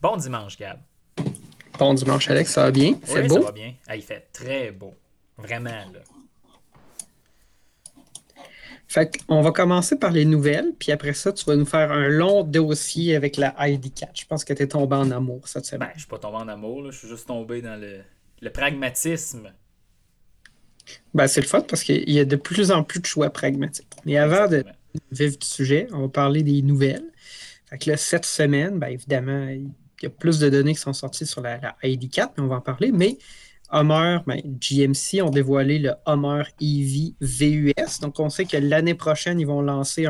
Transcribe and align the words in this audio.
Bon 0.00 0.16
dimanche, 0.16 0.56
Gab. 0.56 0.80
Bon 1.78 1.94
dimanche, 1.94 2.28
Alex, 2.28 2.52
ça 2.52 2.64
va 2.64 2.70
bien? 2.70 2.98
C'est 3.04 3.26
beau? 3.26 3.34
ça 3.34 3.40
va 3.40 3.52
bien. 3.52 3.74
Ah, 3.86 3.96
il 3.96 4.02
fait 4.02 4.28
très 4.32 4.70
beau. 4.70 4.94
Vraiment, 5.38 5.70
là. 5.70 6.00
Fait 8.90 9.08
on 9.28 9.40
va 9.40 9.52
commencer 9.52 9.96
par 9.96 10.10
les 10.10 10.24
nouvelles, 10.24 10.72
puis 10.76 10.90
après 10.90 11.14
ça, 11.14 11.32
tu 11.32 11.44
vas 11.44 11.54
nous 11.54 11.64
faire 11.64 11.92
un 11.92 12.08
long 12.08 12.42
dossier 12.42 13.14
avec 13.14 13.36
la 13.36 13.52
ID4. 13.52 14.08
Je 14.14 14.26
pense 14.26 14.44
que 14.44 14.52
tu 14.52 14.64
es 14.64 14.66
tombé 14.66 14.96
en 14.96 15.12
amour 15.12 15.46
cette 15.46 15.64
semaine. 15.64 15.90
Ben, 15.90 15.92
je 15.94 16.00
suis 16.00 16.08
pas 16.08 16.18
tombé 16.18 16.38
en 16.38 16.48
amour, 16.48 16.90
je 16.90 16.98
suis 16.98 17.08
juste 17.08 17.28
tombé 17.28 17.62
dans 17.62 17.80
le, 17.80 18.50
pragmatisme. 18.50 19.52
Ben, 21.14 21.26
c'est 21.26 21.40
le 21.40 21.46
fait 21.46 21.66
parce 21.66 21.82
qu'il 21.82 22.10
y 22.10 22.18
a 22.18 22.24
de 22.24 22.36
plus 22.36 22.70
en 22.70 22.82
plus 22.82 23.00
de 23.00 23.06
choix 23.06 23.30
pragmatiques. 23.30 23.88
Mais 24.04 24.16
avant 24.16 24.48
de 24.48 24.64
vivre 25.12 25.36
du 25.36 25.46
sujet, 25.46 25.86
on 25.92 26.02
va 26.02 26.08
parler 26.08 26.42
des 26.42 26.62
nouvelles. 26.62 27.10
Fait 27.68 27.78
que 27.78 27.90
là, 27.90 27.96
cette 27.96 28.24
semaine, 28.24 28.78
ben, 28.78 28.88
évidemment, 28.88 29.48
il 29.48 29.70
y 30.02 30.06
a 30.06 30.10
plus 30.10 30.38
de 30.38 30.48
données 30.48 30.74
qui 30.74 30.80
sont 30.80 30.92
sorties 30.92 31.26
sur 31.26 31.40
la, 31.40 31.58
la 31.58 31.76
ID4, 31.82 32.30
mais 32.36 32.44
on 32.44 32.48
va 32.48 32.56
en 32.56 32.60
parler. 32.60 32.90
Mais 32.92 33.18
Hummer, 33.72 34.18
ben, 34.26 34.40
GMC 34.60 35.22
ont 35.22 35.30
dévoilé 35.30 35.78
le 35.78 35.92
Hummer 36.06 36.42
EV 36.60 37.14
VUS. 37.20 38.00
Donc, 38.00 38.18
on 38.18 38.28
sait 38.28 38.44
que 38.44 38.56
l'année 38.56 38.94
prochaine, 38.94 39.38
ils 39.38 39.46
vont 39.46 39.62
lancer 39.62 40.06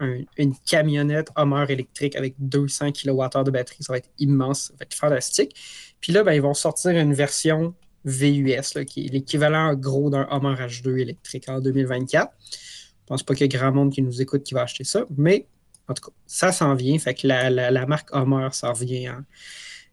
une 0.00 0.54
camionnette 0.66 1.28
Hummer 1.36 1.64
électrique 1.70 2.16
avec 2.16 2.34
200 2.38 2.92
kWh 2.92 3.44
de 3.44 3.50
batterie. 3.50 3.82
Ça 3.82 3.92
va 3.92 3.98
être 3.98 4.10
immense, 4.18 4.64
ça 4.64 4.74
va 4.78 4.82
être 4.82 4.94
fantastique. 4.94 5.54
Puis 6.00 6.12
là, 6.12 6.22
ben, 6.22 6.32
ils 6.32 6.42
vont 6.42 6.54
sortir 6.54 6.90
une 6.90 7.14
version 7.14 7.74
VUS, 8.04 8.84
qui 8.86 9.06
est 9.06 9.12
l'équivalent 9.12 9.74
gros 9.74 10.10
d'un 10.10 10.26
Hummer 10.30 10.54
H2 10.54 10.98
électrique 10.98 11.48
en 11.48 11.60
2024. 11.60 12.30
Je 12.40 12.54
ne 12.54 13.06
pense 13.06 13.22
pas 13.22 13.34
qu'il 13.34 13.42
y 13.42 13.44
ait 13.44 13.58
grand 13.58 13.72
monde 13.72 13.92
qui 13.92 14.02
nous 14.02 14.20
écoute 14.22 14.42
qui 14.42 14.54
va 14.54 14.62
acheter 14.62 14.84
ça, 14.84 15.04
mais 15.16 15.46
en 15.88 15.94
tout 15.94 16.10
cas, 16.10 16.16
ça 16.26 16.52
s'en 16.52 16.74
vient. 16.74 16.98
Fait 16.98 17.14
que 17.14 17.26
la, 17.26 17.86
marque 17.86 18.08
Hummer, 18.14 18.48
ça 18.52 18.72
revient. 18.72 19.08
Hein 19.08 19.24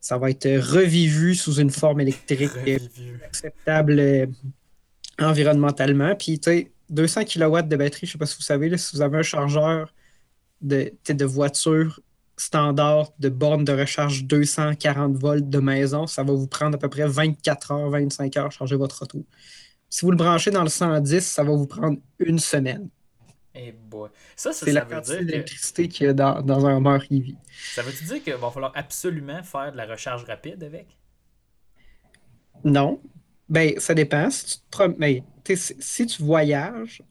ça 0.01 0.17
va 0.17 0.29
être 0.29 0.47
revivu 0.47 1.35
sous 1.35 1.55
une 1.55 1.69
forme 1.69 2.01
électrique 2.01 2.49
acceptable 3.25 3.99
euh, 3.99 4.25
environnementalement. 5.19 6.15
Puis, 6.15 6.39
tu 6.39 6.51
sais, 6.51 6.71
200 6.89 7.25
kW 7.25 7.61
de 7.63 7.75
batterie, 7.75 8.07
je 8.07 8.11
ne 8.11 8.11
sais 8.13 8.17
pas 8.17 8.25
si 8.25 8.37
vous 8.37 8.43
savez, 8.43 8.75
si 8.77 8.95
vous 8.95 9.01
avez 9.01 9.17
un 9.17 9.23
chargeur 9.23 9.93
de, 10.61 10.93
de 11.07 11.25
voiture 11.25 11.99
standard 12.39 13.11
de 13.19 13.29
borne 13.29 13.63
de 13.65 13.73
recharge 13.73 14.23
240 14.23 15.17
volts 15.17 15.49
de 15.49 15.59
maison, 15.59 16.07
ça 16.07 16.23
va 16.23 16.33
vous 16.33 16.47
prendre 16.47 16.75
à 16.75 16.77
peu 16.77 16.89
près 16.89 17.07
24 17.07 17.71
heures, 17.71 17.89
25 17.89 18.37
heures 18.37 18.45
à 18.47 18.49
charger 18.49 18.75
votre 18.75 19.03
auto. 19.03 19.25
Si 19.89 20.05
vous 20.05 20.11
le 20.11 20.17
branchez 20.17 20.51
dans 20.51 20.63
le 20.63 20.69
110, 20.69 21.19
ça 21.25 21.43
va 21.43 21.51
vous 21.51 21.67
prendre 21.67 21.97
une 22.19 22.39
semaine. 22.39 22.89
Eh 23.55 23.75
ça, 24.35 24.53
c'est 24.53 24.71
la 24.71 24.81
quantité 24.81 25.25
d'électricité 25.25 25.87
qu'il 25.87 26.05
y 26.05 26.09
a 26.09 26.13
dans, 26.13 26.41
dans 26.41 26.65
un 26.65 26.77
Hummer 26.77 26.99
EV. 27.11 27.35
Ça 27.73 27.81
veut-tu 27.81 28.05
dire 28.05 28.23
qu'il 28.23 28.33
va 28.35 28.51
falloir 28.51 28.71
absolument 28.75 29.43
faire 29.43 29.71
de 29.71 29.77
la 29.77 29.85
recharge 29.85 30.23
rapide 30.23 30.63
avec? 30.63 30.87
Non. 32.63 33.01
Ben, 33.49 33.73
ça 33.79 33.93
dépend. 33.93 34.29
Si 34.29 34.61
tu, 34.61 34.77
Mais, 34.97 35.23
si 35.55 36.05
tu 36.05 36.23
voyages, 36.23 37.01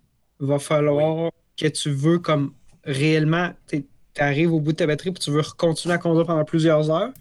il 0.40 0.46
va 0.46 0.58
falloir 0.58 1.32
que 1.56 1.66
tu 1.66 1.90
veux 1.90 2.20
comme 2.20 2.54
réellement, 2.84 3.52
tu 4.14 4.22
arrives 4.22 4.52
au 4.52 4.60
bout 4.60 4.72
de 4.72 4.76
ta 4.76 4.86
batterie 4.86 5.10
et 5.10 5.14
tu 5.14 5.30
veux 5.30 5.42
continuer 5.56 5.94
à 5.94 5.98
conduire 5.98 6.26
pendant 6.26 6.44
plusieurs 6.44 6.90
heures 6.90 7.12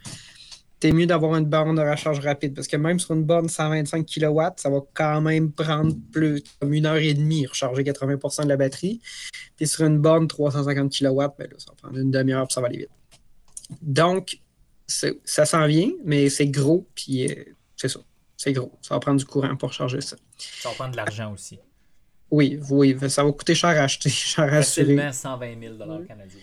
t'es 0.79 0.91
mieux 0.91 1.07
d'avoir 1.07 1.35
une 1.35 1.45
borne 1.45 1.75
de 1.75 1.81
recharge 1.81 2.19
rapide 2.19 2.53
parce 2.53 2.67
que 2.67 2.77
même 2.77 2.99
sur 2.99 3.15
une 3.15 3.23
borne 3.23 3.49
125 3.49 4.05
kW, 4.05 4.41
ça 4.57 4.69
va 4.69 4.79
quand 4.93 5.21
même 5.21 5.51
prendre 5.51 5.95
plus 6.11 6.43
comme 6.59 6.73
une 6.73 6.85
heure 6.85 6.97
et 6.97 7.13
demie 7.13 7.45
recharger 7.47 7.83
80% 7.83 8.43
de 8.43 8.49
la 8.49 8.57
batterie. 8.57 9.01
Puis 9.55 9.67
sur 9.67 9.85
une 9.85 9.99
borne 9.99 10.27
350 10.27 10.91
kW, 10.91 11.21
ben 11.37 11.49
ça 11.57 11.71
va 11.71 11.75
prendre 11.81 11.97
une 11.97 12.11
demi-heure 12.11 12.47
puis 12.47 12.53
ça 12.53 12.61
va 12.61 12.67
aller 12.67 12.79
vite. 12.79 12.89
Donc, 13.81 14.39
ça 14.87 15.45
s'en 15.45 15.65
vient, 15.67 15.91
mais 16.05 16.29
c'est 16.29 16.47
gros, 16.47 16.87
puis 16.95 17.29
euh, 17.29 17.43
c'est 17.75 17.89
ça. 17.89 17.99
C'est 18.37 18.53
gros. 18.53 18.71
Ça 18.81 18.93
va 18.93 18.99
prendre 18.99 19.19
du 19.19 19.25
courant 19.25 19.55
pour 19.57 19.73
charger 19.73 19.99
ça. 19.99 20.15
Ça 20.37 20.69
va 20.69 20.75
prendre 20.75 20.91
de 20.91 20.97
l'argent 20.97 21.33
aussi. 21.33 21.59
Oui, 22.29 22.59
oui, 22.69 22.95
ça 23.09 23.23
va 23.23 23.31
coûter 23.31 23.55
cher 23.55 23.71
à 23.71 23.83
acheter, 23.83 24.09
cher 24.09 24.53
à 24.53 24.57
assurer. 24.57 25.11
120 25.11 25.59
000 25.59 25.77
canadiens. 26.07 26.39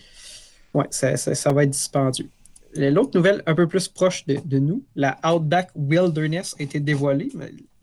Oui, 0.75 0.83
ça, 0.89 1.15
ça, 1.15 1.53
va 1.53 1.63
être 1.63 1.69
dispendieux. 1.69 2.29
L'autre 2.75 3.17
nouvelle 3.17 3.41
un 3.45 3.55
peu 3.55 3.65
plus 3.65 3.87
proche 3.87 4.25
de, 4.25 4.59
nous, 4.59 4.83
la 4.93 5.17
Outback 5.23 5.69
Wilderness 5.73 6.53
a 6.59 6.63
été 6.63 6.81
dévoilée. 6.81 7.31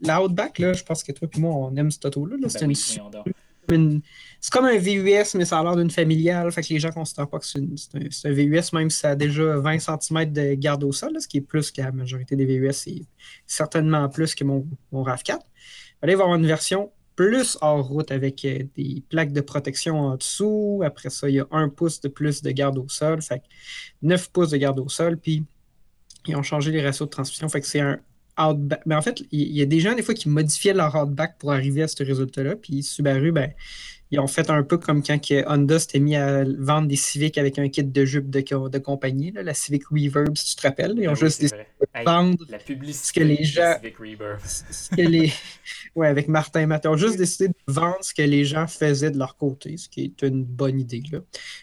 La 0.02 0.22
Outback, 0.22 0.58
là, 0.58 0.74
je 0.74 0.84
pense 0.84 1.02
que 1.02 1.10
toi 1.10 1.26
et 1.34 1.40
moi, 1.40 1.54
on 1.54 1.74
aime 1.76 1.90
cette 1.90 2.04
auto-là. 2.04 2.36
Ben 3.68 4.02
c'est 4.40 4.52
comme 4.52 4.66
un 4.66 4.76
VUS, 4.76 5.36
mais 5.36 5.44
ça 5.46 5.60
a 5.60 5.62
l'air 5.62 5.76
d'une 5.76 5.90
familiale. 5.90 6.52
Fait 6.52 6.62
que 6.62 6.68
les 6.68 6.80
gens 6.80 6.88
ne 6.88 6.94
considèrent 6.94 7.28
pas 7.28 7.38
que 7.38 7.46
c'est 7.46 7.60
un, 7.60 8.32
VUS, 8.32 8.72
même 8.74 8.90
si 8.90 8.98
ça 8.98 9.10
a 9.10 9.14
déjà 9.14 9.56
20 9.56 9.78
cm 9.78 10.30
de 10.30 10.54
garde 10.54 10.84
au 10.84 10.92
sol, 10.92 11.12
ce 11.18 11.26
qui 11.26 11.38
est 11.38 11.42
plus 11.42 11.70
que 11.70 11.80
la 11.80 11.92
majorité 11.92 12.36
des 12.36 12.44
VUS. 12.44 12.72
C'est 12.72 13.00
certainement 13.46 14.06
plus 14.10 14.34
que 14.34 14.44
mon, 14.44 14.66
mon 14.90 15.02
RAV4. 15.02 15.38
Il 16.02 16.06
va 16.06 16.10
y 16.10 16.12
avoir 16.12 16.34
une 16.34 16.46
version 16.46 16.90
plus 17.16 17.58
hors 17.60 17.86
route 17.86 18.10
avec 18.10 18.44
euh, 18.44 18.64
des 18.76 19.02
plaques 19.08 19.32
de 19.32 19.40
protection 19.40 19.98
en 20.00 20.16
dessous. 20.16 20.82
Après 20.84 21.10
ça, 21.10 21.28
il 21.28 21.36
y 21.36 21.40
a 21.40 21.46
un 21.50 21.68
pouce 21.68 22.00
de 22.00 22.08
plus 22.08 22.42
de 22.42 22.50
garde 22.50 22.78
au 22.78 22.88
sol. 22.88 23.22
Fait 23.22 23.42
9 24.02 24.30
pouces 24.30 24.50
de 24.50 24.56
garde 24.56 24.80
au 24.80 24.88
sol. 24.88 25.16
Puis 25.16 25.44
ils 26.26 26.36
ont 26.36 26.42
changé 26.42 26.70
les 26.70 26.82
ratios 26.82 27.08
de 27.08 27.10
transmission. 27.10 27.48
Fait 27.48 27.60
que 27.60 27.66
c'est 27.66 27.80
un 27.80 28.00
outback. 28.38 28.82
Mais 28.86 28.94
en 28.94 29.02
fait, 29.02 29.22
il 29.30 29.52
y 29.52 29.62
a 29.62 29.66
des 29.66 29.80
gens 29.80 29.94
des 29.94 30.02
fois 30.02 30.14
qui 30.14 30.28
modifiaient 30.28 30.74
leur 30.74 30.94
outback 30.94 31.38
pour 31.38 31.52
arriver 31.52 31.82
à 31.82 31.88
ce 31.88 32.02
résultat-là. 32.02 32.56
Puis 32.56 32.82
Subaru, 32.82 33.32
ben, 33.32 33.52
ils 34.12 34.20
ont 34.20 34.26
fait 34.26 34.50
un 34.50 34.62
peu 34.62 34.76
comme 34.76 35.02
quand 35.02 35.18
Honda 35.46 35.78
s'était 35.78 35.98
mis 35.98 36.16
à 36.16 36.44
vendre 36.58 36.86
des 36.86 36.96
Civic 36.96 37.38
avec 37.38 37.58
un 37.58 37.68
kit 37.70 37.82
de 37.82 38.04
jupe 38.04 38.28
de, 38.28 38.40
de 38.68 38.78
compagnie, 38.78 39.32
la 39.34 39.54
Civic 39.54 39.84
Reverb, 39.86 40.36
si 40.36 40.50
tu 40.50 40.56
te 40.56 40.68
rappelles. 40.68 40.94
Ils 40.98 41.08
ont 41.08 41.12
ah 41.12 41.14
juste 41.14 41.40
décidé 41.40 41.64
de 41.80 42.04
vendre 42.04 42.44
la 42.50 42.58
publicité 42.58 43.06
ce 43.06 43.12
que 43.14 43.24
les 43.24 43.42
gens. 43.42 43.74
Civic. 43.80 43.96
Ce 44.70 44.90
que 44.90 45.00
les... 45.00 45.32
ouais, 45.94 46.08
avec 46.08 46.28
Martin 46.28 46.66
Matt. 46.66 46.84
Ils 46.84 46.88
ont 46.88 46.96
juste 46.96 47.16
décidé 47.16 47.48
de 47.48 47.54
vendre 47.66 47.98
ce 48.02 48.12
que 48.12 48.22
les 48.22 48.44
gens 48.44 48.66
faisaient 48.66 49.10
de 49.10 49.18
leur 49.18 49.36
côté, 49.36 49.78
ce 49.78 49.88
qui 49.88 50.04
est 50.04 50.22
une 50.26 50.44
bonne 50.44 50.78
idée. 50.78 51.02
Là. 51.10 51.20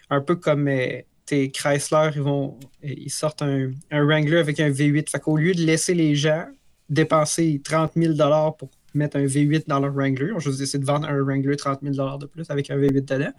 Un 0.09 0.21
peu 0.21 0.35
comme 0.35 0.67
euh, 0.67 1.01
tes 1.27 1.51
Chrysler, 1.51 2.09
ils 2.15 2.21
vont 2.21 2.57
ils 2.81 3.11
sortent 3.11 3.43
un, 3.43 3.69
un 3.91 4.03
Wrangler 4.03 4.39
avec 4.39 4.59
un 4.59 4.71
V8. 4.71 5.11
Fait 5.11 5.19
qu'au 5.19 5.37
lieu 5.37 5.53
de 5.53 5.61
laisser 5.61 5.93
les 5.93 6.15
gens 6.15 6.47
dépenser 6.89 7.61
30 7.63 7.91
000 7.95 8.13
pour 8.57 8.69
mettre 8.93 9.17
un 9.17 9.25
V8 9.25 9.63
dans 9.67 9.79
leur 9.79 9.93
Wrangler. 9.93 10.31
On 10.33 10.39
juste 10.39 10.59
décidé 10.59 10.79
de 10.79 10.85
vendre 10.85 11.07
un 11.07 11.21
Wrangler 11.21 11.55
30 11.55 11.79
000 11.81 12.17
de 12.17 12.25
plus 12.25 12.49
avec 12.49 12.69
un 12.69 12.77
V8 12.77 13.05
dedans. 13.05 13.31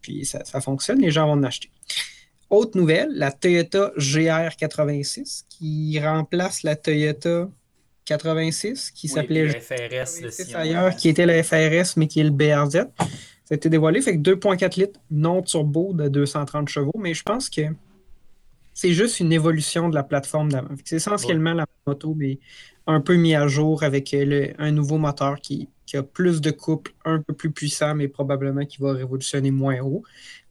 Puis 0.00 0.24
ça, 0.24 0.60
fonctionne, 0.60 1.00
les 1.00 1.10
gens 1.10 1.26
vont 1.26 1.32
en 1.32 1.42
acheter. 1.42 1.70
Autre 2.50 2.78
nouvelle, 2.78 3.08
la 3.14 3.32
Toyota 3.32 3.92
GR86 3.96 5.44
qui 5.48 5.98
remplace 5.98 6.62
la 6.62 6.76
Toyota 6.76 7.48
86 8.04 8.90
qui 8.90 9.08
s'appelait 9.08 9.48
FRS 9.48 10.54
ailleurs, 10.54 10.94
qui 10.94 11.08
était 11.08 11.26
la 11.26 11.42
FRS 11.42 11.96
mais 11.96 12.06
qui 12.06 12.20
est 12.20 12.24
le 12.24 12.30
BRZ. 12.30 12.86
Ça 13.44 13.52
a 13.52 13.54
été 13.54 13.68
dévoilé, 13.68 14.00
fait 14.00 14.16
que 14.16 14.30
2.4 14.30 14.80
litres 14.80 15.00
non 15.10 15.42
turbo 15.42 15.92
de 15.92 16.08
230 16.08 16.68
chevaux, 16.68 16.92
mais 16.98 17.12
je 17.12 17.22
pense 17.22 17.50
que 17.50 17.62
c'est 18.74 18.92
juste 18.92 19.20
une 19.20 19.32
évolution 19.32 19.88
de 19.88 19.94
la 19.94 20.02
plateforme 20.02 20.50
d'avant. 20.50 20.74
C'est 20.84 20.96
essentiellement 20.96 21.54
la 21.54 21.66
moto, 21.86 22.14
mais 22.14 22.38
un 22.86 23.00
peu 23.00 23.14
mis 23.14 23.34
à 23.34 23.46
jour 23.46 23.82
avec 23.84 24.12
euh, 24.12 24.52
un 24.58 24.72
nouveau 24.72 24.98
moteur 24.98 25.40
qui, 25.40 25.68
a 25.94 26.02
plus 26.02 26.40
de 26.40 26.50
couple, 26.50 26.92
un 27.04 27.22
peu 27.22 27.34
plus 27.34 27.52
puissant, 27.52 27.94
mais 27.94 28.08
probablement 28.08 28.64
qui 28.64 28.82
va 28.82 28.92
révolutionner 28.92 29.52
moins 29.52 29.80
haut. 29.80 30.02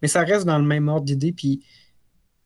Mais 0.02 0.08
ça 0.08 0.22
reste 0.22 0.46
dans 0.46 0.58
le 0.58 0.64
même 0.64 0.88
ordre 0.88 1.06
d'idée. 1.06 1.34
Puis 1.34 1.62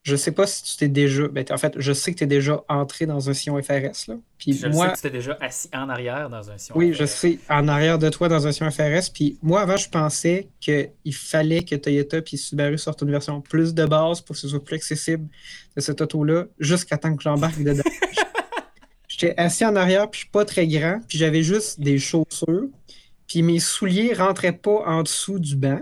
je 0.07 0.15
sais 0.15 0.31
pas 0.31 0.47
si 0.47 0.63
tu 0.63 0.77
t'es 0.77 0.87
déjà. 0.87 1.27
Ben, 1.27 1.43
en 1.49 1.57
fait, 1.57 1.73
je 1.77 1.91
sais 1.91 2.13
que 2.13 2.19
tu 2.19 2.23
es 2.23 2.27
déjà 2.27 2.63
entré 2.69 3.05
dans 3.05 3.29
un 3.29 3.33
sillon 3.33 3.61
FRS. 3.61 4.07
Là. 4.07 4.15
Puis 4.37 4.53
je 4.53 4.67
moi, 4.67 4.85
sais 4.85 4.93
que 4.93 5.01
tu 5.01 5.07
étais 5.07 5.17
déjà 5.17 5.37
assis 5.41 5.67
en 5.73 5.89
arrière 5.89 6.29
dans 6.29 6.49
un 6.49 6.57
sillon 6.57 6.77
Oui, 6.77 6.93
je 6.93 7.03
sais, 7.03 7.39
en 7.49 7.67
arrière 7.67 7.99
de 7.99 8.07
toi 8.07 8.29
dans 8.29 8.47
un 8.47 8.53
sillon 8.53 8.71
FRS. 8.71 9.11
Puis 9.13 9.37
moi, 9.41 9.59
avant, 9.59 9.75
je 9.75 9.89
pensais 9.89 10.47
qu'il 10.61 11.13
fallait 11.13 11.61
que 11.61 11.75
Toyota 11.75 12.21
puis 12.21 12.37
Subaru 12.37 12.77
sortent 12.77 13.01
une 13.01 13.11
version 13.11 13.41
plus 13.41 13.73
de 13.73 13.85
base 13.85 14.21
pour 14.21 14.33
que 14.33 14.39
ce 14.39 14.47
soit 14.47 14.63
plus 14.63 14.77
accessible 14.77 15.27
de 15.75 15.81
cette 15.81 15.99
auto-là, 15.99 16.45
jusqu'à 16.57 16.97
temps 16.97 17.13
que 17.13 17.21
j'embarque 17.21 17.61
dedans. 17.61 17.83
J'étais 19.09 19.33
assis 19.35 19.65
en 19.65 19.75
arrière, 19.75 20.09
puis 20.09 20.19
je 20.19 20.23
suis 20.23 20.31
pas 20.31 20.45
très 20.45 20.67
grand, 20.67 21.01
puis 21.05 21.17
j'avais 21.17 21.43
juste 21.43 21.81
des 21.81 21.99
chaussures, 21.99 22.69
puis 23.27 23.41
mes 23.41 23.59
souliers 23.59 24.13
rentraient 24.13 24.53
pas 24.53 24.83
en 24.85 25.03
dessous 25.03 25.39
du 25.39 25.57
banc, 25.57 25.81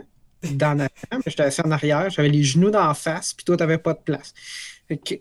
dans 0.54 0.78
la 0.78 0.88
mais 1.12 1.18
j'étais 1.28 1.44
assis 1.44 1.62
en 1.62 1.72
arrière, 1.72 2.10
j'avais 2.10 2.30
les 2.30 2.44
genoux 2.44 2.72
dans 2.72 2.88
la 2.88 2.94
face, 2.94 3.34
puis 3.34 3.46
toi, 3.46 3.58
t'avais 3.58 3.78
pas 3.78 3.94
de 3.94 4.00
place. 4.00 4.34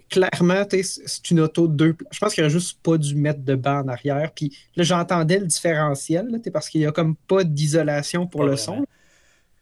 clairement, 0.09 0.65
c'est 0.71 1.31
une 1.31 1.41
auto 1.41 1.69
de 1.69 1.75
deux 1.75 1.97
Je 2.11 2.19
pense 2.19 2.35
qu'il 2.35 2.43
aurait 2.45 2.51
juste 2.51 2.81
pas 2.83 2.99
dû 2.99 3.15
mettre 3.15 3.41
de 3.41 3.55
banc 3.55 3.81
en 3.81 3.89
arrière. 3.89 4.31
Puis 4.35 4.57
là, 4.77 4.85
j'entendais 4.85 5.39
le 5.39 5.47
différentiel, 5.47 6.29
là, 6.31 6.39
parce 6.53 6.69
qu'il 6.69 6.83
y 6.83 6.87
a 6.87 6.93
comme 6.93 7.17
pas 7.17 7.45
d'isolation 7.45 8.27
pour 8.27 8.45
le 8.45 8.57
son. 8.57 8.87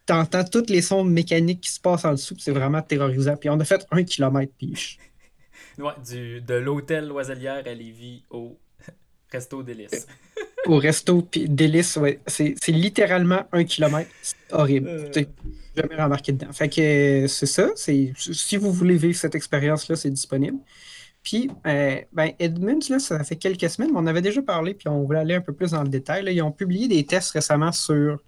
Tu 0.05 0.13
entends 0.13 0.43
tous 0.43 0.69
les 0.69 0.81
sons 0.81 1.05
mécaniques 1.05 1.61
qui 1.61 1.71
se 1.71 1.79
passent 1.79 2.05
en 2.05 2.11
dessous, 2.11 2.35
c'est 2.37 2.51
vraiment 2.51 2.81
terrorisant. 2.81 3.37
Puis 3.37 3.49
on 3.49 3.59
a 3.59 3.65
fait 3.65 3.87
un 3.91 4.03
kilomètre, 4.03 4.51
puis 4.57 4.97
Ouais, 5.77 5.93
du, 6.07 6.41
de 6.41 6.53
l'hôtel 6.53 7.07
Loiselière 7.07 7.63
à 7.65 7.73
Lévis 7.73 8.23
au 8.29 8.59
Resto 9.31 9.63
Délice. 9.63 10.07
au 10.67 10.77
resto 10.77 11.27
délice, 11.33 11.97
ouais, 11.97 12.19
c'est 12.27 12.55
littéralement 12.69 13.43
un 13.51 13.63
kilomètre. 13.63 14.09
C'est 14.21 14.35
horrible. 14.51 14.87
Euh... 14.87 15.23
jamais 15.75 16.01
remarqué 16.01 16.31
dedans. 16.31 16.51
Fait 16.53 16.69
que 16.69 17.25
c'est 17.27 17.45
ça. 17.45 17.69
Si 17.75 18.57
vous 18.57 18.71
voulez 18.71 18.95
vivre 18.95 19.15
cette 19.17 19.35
expérience-là, 19.35 19.95
c'est 19.95 20.11
disponible. 20.11 20.57
Puis, 21.23 21.49
euh, 21.65 22.01
ben, 22.11 22.31
Edmunds, 22.37 22.89
là, 22.89 22.99
ça 22.99 23.23
fait 23.23 23.37
quelques 23.37 23.69
semaines, 23.69 23.91
mais 23.93 23.99
on 23.99 24.07
avait 24.07 24.21
déjà 24.21 24.41
parlé, 24.41 24.73
puis 24.73 24.89
on 24.89 25.03
voulait 25.03 25.19
aller 25.19 25.35
un 25.35 25.41
peu 25.41 25.53
plus 25.53 25.71
dans 25.71 25.81
le 25.81 25.87
détail. 25.87 26.25
Ils 26.27 26.41
ont 26.41 26.51
publié 26.51 26.89
des 26.89 27.05
tests 27.05 27.31
récemment 27.31 27.71
sur 27.71 28.19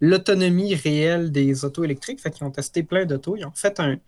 l'autonomie 0.00 0.74
réelle 0.74 1.30
des 1.30 1.64
autos 1.64 1.84
électriques. 1.84 2.20
Fait 2.20 2.32
qu'ils 2.32 2.44
ont 2.44 2.50
testé 2.50 2.82
plein 2.82 3.04
d'autos. 3.04 3.36
Ils 3.36 3.44
ont 3.44 3.52
fait 3.54 3.78
un, 3.78 3.98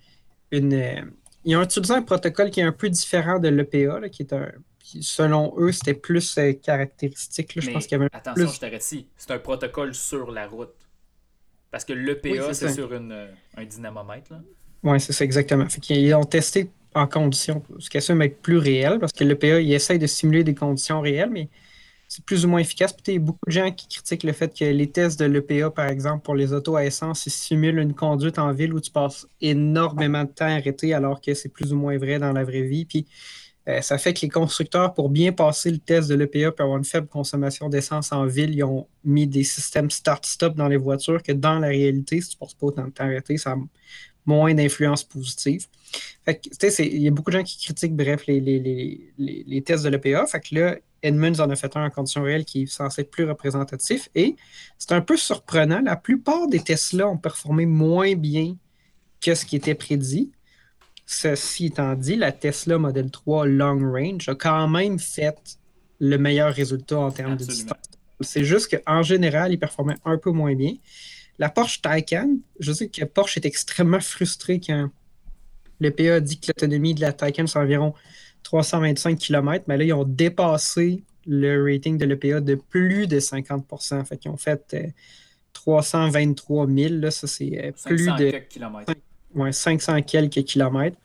une. 0.50 0.74
Euh, 0.74 1.02
ils 1.44 1.56
ont 1.56 1.62
utilisé 1.62 1.94
un 1.94 2.02
protocole 2.02 2.50
qui 2.50 2.58
est 2.58 2.64
un 2.64 2.72
peu 2.72 2.88
différent 2.88 3.38
de 3.38 3.48
l'EPA, 3.48 4.08
qui 4.08 4.22
est 4.22 4.32
un. 4.32 4.50
Selon 5.00 5.54
eux, 5.58 5.72
c'était 5.72 5.94
plus 5.94 6.38
euh, 6.38 6.52
caractéristique. 6.52 7.52
je 7.60 7.70
pense 7.70 7.86
qu'il 7.86 7.98
y 7.98 8.00
avait 8.00 8.08
attention, 8.12 8.46
je 8.46 8.60
t'arrête 8.60 8.82
ici. 8.82 9.08
C'est 9.16 9.32
un 9.32 9.38
protocole 9.38 9.94
sur 9.94 10.30
la 10.30 10.46
route. 10.46 10.74
Parce 11.70 11.84
que 11.84 11.92
l'EPA, 11.92 12.54
c'est 12.54 12.72
sur 12.72 12.92
une, 12.94 13.28
un 13.56 13.64
dynamomètre. 13.64 14.32
Oui, 14.82 15.00
c'est 15.00 15.12
ça, 15.12 15.24
exactement. 15.24 15.68
Fait 15.68 15.80
qu'ils 15.80 16.14
ont 16.14 16.24
testé 16.24 16.70
en 16.94 17.06
conditions, 17.06 17.62
ce 17.78 17.90
qui 17.90 17.98
assume 17.98 18.22
être 18.22 18.40
plus 18.40 18.58
réel, 18.58 18.98
parce 18.98 19.12
que 19.12 19.24
l'EPA, 19.24 19.60
il 19.60 19.72
essaye 19.72 19.98
de 19.98 20.06
simuler 20.06 20.44
des 20.44 20.54
conditions 20.54 21.00
réelles, 21.00 21.30
mais 21.30 21.48
c'est 22.08 22.24
plus 22.24 22.44
ou 22.44 22.48
moins 22.48 22.60
efficace. 22.60 22.92
Puis 22.92 23.02
il 23.08 23.14
y 23.14 23.16
a 23.16 23.20
beaucoup 23.20 23.46
de 23.46 23.52
gens 23.52 23.70
qui 23.72 23.88
critiquent 23.88 24.22
le 24.22 24.32
fait 24.32 24.56
que 24.56 24.64
les 24.64 24.90
tests 24.90 25.18
de 25.18 25.26
l'EPA, 25.26 25.70
par 25.70 25.88
exemple, 25.88 26.22
pour 26.22 26.34
les 26.34 26.52
autos 26.52 26.76
à 26.76 26.84
essence, 26.84 27.26
ils 27.26 27.30
simulent 27.30 27.78
une 27.78 27.94
conduite 27.94 28.38
en 28.38 28.52
ville 28.52 28.72
où 28.72 28.80
tu 28.80 28.90
passes 28.90 29.26
énormément 29.40 30.24
de 30.24 30.30
temps 30.30 30.46
arrêté, 30.46 30.94
alors 30.94 31.20
que 31.20 31.34
c'est 31.34 31.48
plus 31.48 31.72
ou 31.72 31.76
moins 31.76 31.98
vrai 31.98 32.18
dans 32.18 32.32
la 32.32 32.44
vraie 32.44 32.62
vie. 32.62 32.84
Puis 32.84 33.06
euh, 33.68 33.80
ça 33.80 33.98
fait 33.98 34.14
que 34.14 34.20
les 34.22 34.28
constructeurs, 34.28 34.94
pour 34.94 35.10
bien 35.10 35.32
passer 35.32 35.70
le 35.70 35.78
test 35.78 36.08
de 36.08 36.14
l'EPA, 36.14 36.52
pour 36.52 36.64
avoir 36.64 36.78
une 36.78 36.84
faible 36.84 37.08
consommation 37.08 37.68
d'essence 37.68 38.12
en 38.12 38.24
ville, 38.26 38.54
ils 38.54 38.62
ont 38.62 38.86
mis 39.04 39.26
des 39.26 39.42
systèmes 39.42 39.90
start-stop 39.90 40.54
dans 40.54 40.68
les 40.68 40.76
voitures 40.76 41.22
que 41.22 41.32
dans 41.32 41.58
la 41.58 41.68
réalité, 41.68 42.20
si 42.20 42.30
tu 42.30 42.36
ne 42.36 42.40
passes 42.40 42.54
pas 42.54 42.66
autant 42.66 42.84
de 42.84 42.90
temps 42.90 43.04
arrêté, 43.04 43.36
ça 43.38 43.52
a 43.52 43.56
moins 44.24 44.54
d'influence 44.54 45.04
positive. 45.04 45.66
Il 46.26 47.02
y 47.02 47.08
a 47.08 47.10
beaucoup 47.10 47.30
de 47.30 47.38
gens 47.38 47.44
qui 47.44 47.58
critiquent, 47.58 47.96
bref, 47.96 48.24
les, 48.26 49.62
tests 49.64 49.84
de 49.84 49.88
l'EPA. 49.88 50.26
Fait 50.26 50.40
que 50.40 50.54
là, 50.54 50.76
Edmunds 51.02 51.40
en 51.40 51.50
a 51.50 51.56
fait 51.56 51.76
un 51.76 51.86
en 51.86 51.90
conditions 51.90 52.22
réelles 52.22 52.44
qui 52.44 52.62
est 52.62 52.66
censé 52.66 53.02
être 53.02 53.10
plus 53.10 53.24
représentatif. 53.24 54.08
Et 54.14 54.36
c'est 54.78 54.92
un 54.92 55.00
peu 55.00 55.16
surprenant. 55.16 55.80
La 55.80 55.96
plupart 55.96 56.48
des 56.48 56.60
Tesla 56.60 57.08
ont 57.08 57.16
performé 57.16 57.66
moins 57.66 58.14
bien 58.14 58.56
que 59.20 59.34
ce 59.34 59.44
qui 59.44 59.56
était 59.56 59.74
prédit. 59.74 60.32
Ceci 61.06 61.66
étant 61.66 61.94
dit, 61.94 62.16
la 62.16 62.32
Tesla 62.32 62.78
Model 62.78 63.10
3 63.10 63.46
Long 63.46 63.92
Range 63.92 64.28
a 64.28 64.34
quand 64.34 64.66
même 64.66 64.98
fait 64.98 65.58
le 66.00 66.18
meilleur 66.18 66.52
résultat 66.52 66.98
en 66.98 67.12
termes 67.12 67.36
de 67.36 67.44
distance. 67.44 67.78
C'est 68.20 68.44
juste 68.44 68.76
qu'en 68.76 69.02
général, 69.02 69.52
il 69.52 69.58
performait 69.58 69.96
un 70.04 70.18
peu 70.18 70.30
moins 70.30 70.54
bien. 70.54 70.74
La 71.38 71.48
Porsche 71.48 71.80
Taycan, 71.80 72.36
je 72.58 72.72
sais 72.72 72.88
que 72.88 73.04
Porsche 73.04 73.36
est 73.36 73.44
extrêmement 73.44 74.00
frustré 74.00 74.58
quand 74.58 74.90
le 75.78 75.90
PA 75.90 76.20
dit 76.20 76.40
que 76.40 76.48
l'autonomie 76.48 76.94
de 76.94 77.02
la 77.02 77.12
Taycan, 77.12 77.46
c'est 77.46 77.58
environ 77.58 77.94
325 78.42 79.18
km, 79.18 79.64
mais 79.68 79.76
là, 79.76 79.84
ils 79.84 79.92
ont 79.92 80.04
dépassé 80.04 81.02
le 81.26 81.62
rating 81.62 81.98
de 81.98 82.04
l'EPA 82.04 82.40
de 82.40 82.54
plus 82.54 83.06
de 83.06 83.20
50% 83.20 84.04
Fait 84.06 84.16
qu'ils 84.16 84.30
ont 84.30 84.36
fait 84.36 84.94
323 85.52 86.66
000. 86.66 86.94
Là, 86.94 87.10
ça, 87.10 87.26
c'est 87.26 87.64
euh, 87.64 87.72
plus 87.84 88.06
de. 88.06 88.30
Kilomètres. 88.48 88.92
Ouais, 89.36 89.52
500 89.52 90.02
quelques 90.02 90.42
kilomètres. 90.44 90.96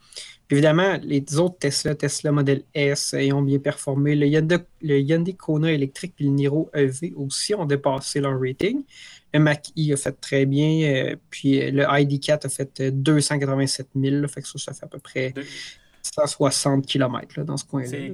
évidemment, 0.50 0.98
les 1.04 1.24
autres 1.38 1.60
Tesla, 1.60 1.96
Tesla 1.96 2.32
Model 2.32 2.64
S, 2.74 3.14
ils 3.18 3.34
ont 3.34 3.42
bien 3.42 3.60
performé. 3.60 4.16
Le 4.16 4.26
Hyundai, 4.26 5.34
Kona 5.34 5.72
électrique 5.72 6.14
et 6.20 6.24
le 6.24 6.30
Niro 6.30 6.70
EV 6.74 7.14
aussi 7.16 7.54
ont 7.54 7.66
dépassé 7.66 8.22
leur 8.22 8.40
rating. 8.40 8.84
Le 9.34 9.40
Mach-E 9.40 9.94
a 9.94 9.98
fait 9.98 10.14
très 10.14 10.46
bien. 10.46 10.94
Euh, 10.94 11.16
puis 11.30 11.62
euh, 11.62 11.72
le 11.72 11.84
ID4 11.84 12.46
a 12.46 12.50
fait 12.50 12.82
287 12.82 13.88
000. 13.96 14.28
fait 14.28 14.42
que 14.42 14.48
ça, 14.48 14.60
ça 14.60 14.74
fait 14.74 14.86
à 14.86 14.88
peu 14.88 15.00
près 15.00 15.34
160 16.02 16.86
km 16.86 17.44
dans 17.44 17.58
ce 17.58 17.66
coin-là. 17.66 18.10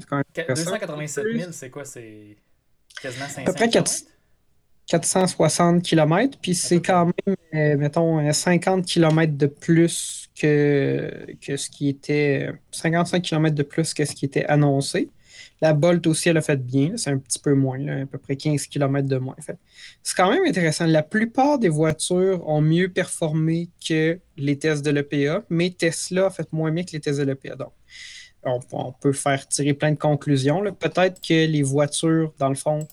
287 0.48 1.26
000, 1.32 1.52
c'est 1.52 1.70
quoi? 1.70 1.86
C'est 1.86 2.38
quasiment 3.02 3.28
500 3.28 3.42
À 3.42 3.46
peu 3.46 3.54
près 3.54 3.70
460 4.88 5.84
km, 5.84 6.38
puis 6.42 6.56
c'est 6.56 6.82
quand 6.82 7.06
même, 7.06 7.36
euh, 7.54 7.78
mettons, 7.78 8.32
50 8.32 8.86
km 8.86 9.38
de 9.38 9.48
plus 9.48 10.30
que, 10.40 11.28
que 11.42 11.58
ce 11.58 11.70
qui 11.70 11.90
était. 11.90 12.50
55 12.72 13.22
km 13.22 13.56
de 13.56 13.64
plus 13.64 13.94
que 13.94 14.06
ce 14.06 14.14
qui 14.14 14.26
était 14.26 14.46
annoncé. 14.46 15.10
La 15.60 15.74
Bolt 15.74 16.06
aussi, 16.08 16.30
elle 16.30 16.38
a 16.38 16.42
fait 16.42 16.58
bien. 16.64 16.96
C'est 16.98 17.10
un 17.10 17.18
petit 17.18 17.40
peu 17.40 17.54
moins, 17.54 17.86
à 18.04 18.06
peu 18.06 18.18
près 18.18 18.36
15 18.36 18.68
km 18.68 19.08
de 19.08 19.18
moins. 19.18 19.36
C'est 19.40 20.16
quand 20.16 20.30
même 20.30 20.46
intéressant. 20.46 20.86
La 20.86 21.04
plupart 21.04 21.60
des 21.60 21.70
voitures 21.70 22.48
ont 22.48 22.62
mieux 22.62 22.90
performé 22.90 23.70
que 23.86 24.20
les 24.38 24.58
tests 24.58 24.86
de 24.86 24.92
l'EPA, 24.92 25.44
mais 25.50 25.72
Tesla 25.72 26.28
a 26.28 26.30
fait 26.30 26.52
moins 26.54 26.72
bien 26.72 26.84
que 26.84 26.92
les 26.92 27.00
tests 27.00 27.20
de 27.20 27.26
l'EPA. 27.26 27.56
Donc, 27.56 27.74
on, 28.72 28.94
peut 28.94 29.14
faire 29.14 29.48
tirer 29.48 29.74
plein 29.74 29.92
de 29.92 29.98
conclusions. 29.98 30.64
Peut-être 30.74 31.20
que 31.22 31.46
les 31.48 31.64
voitures, 31.64 32.34
dans 32.38 32.50
le 32.50 32.56
fond, 32.56 32.88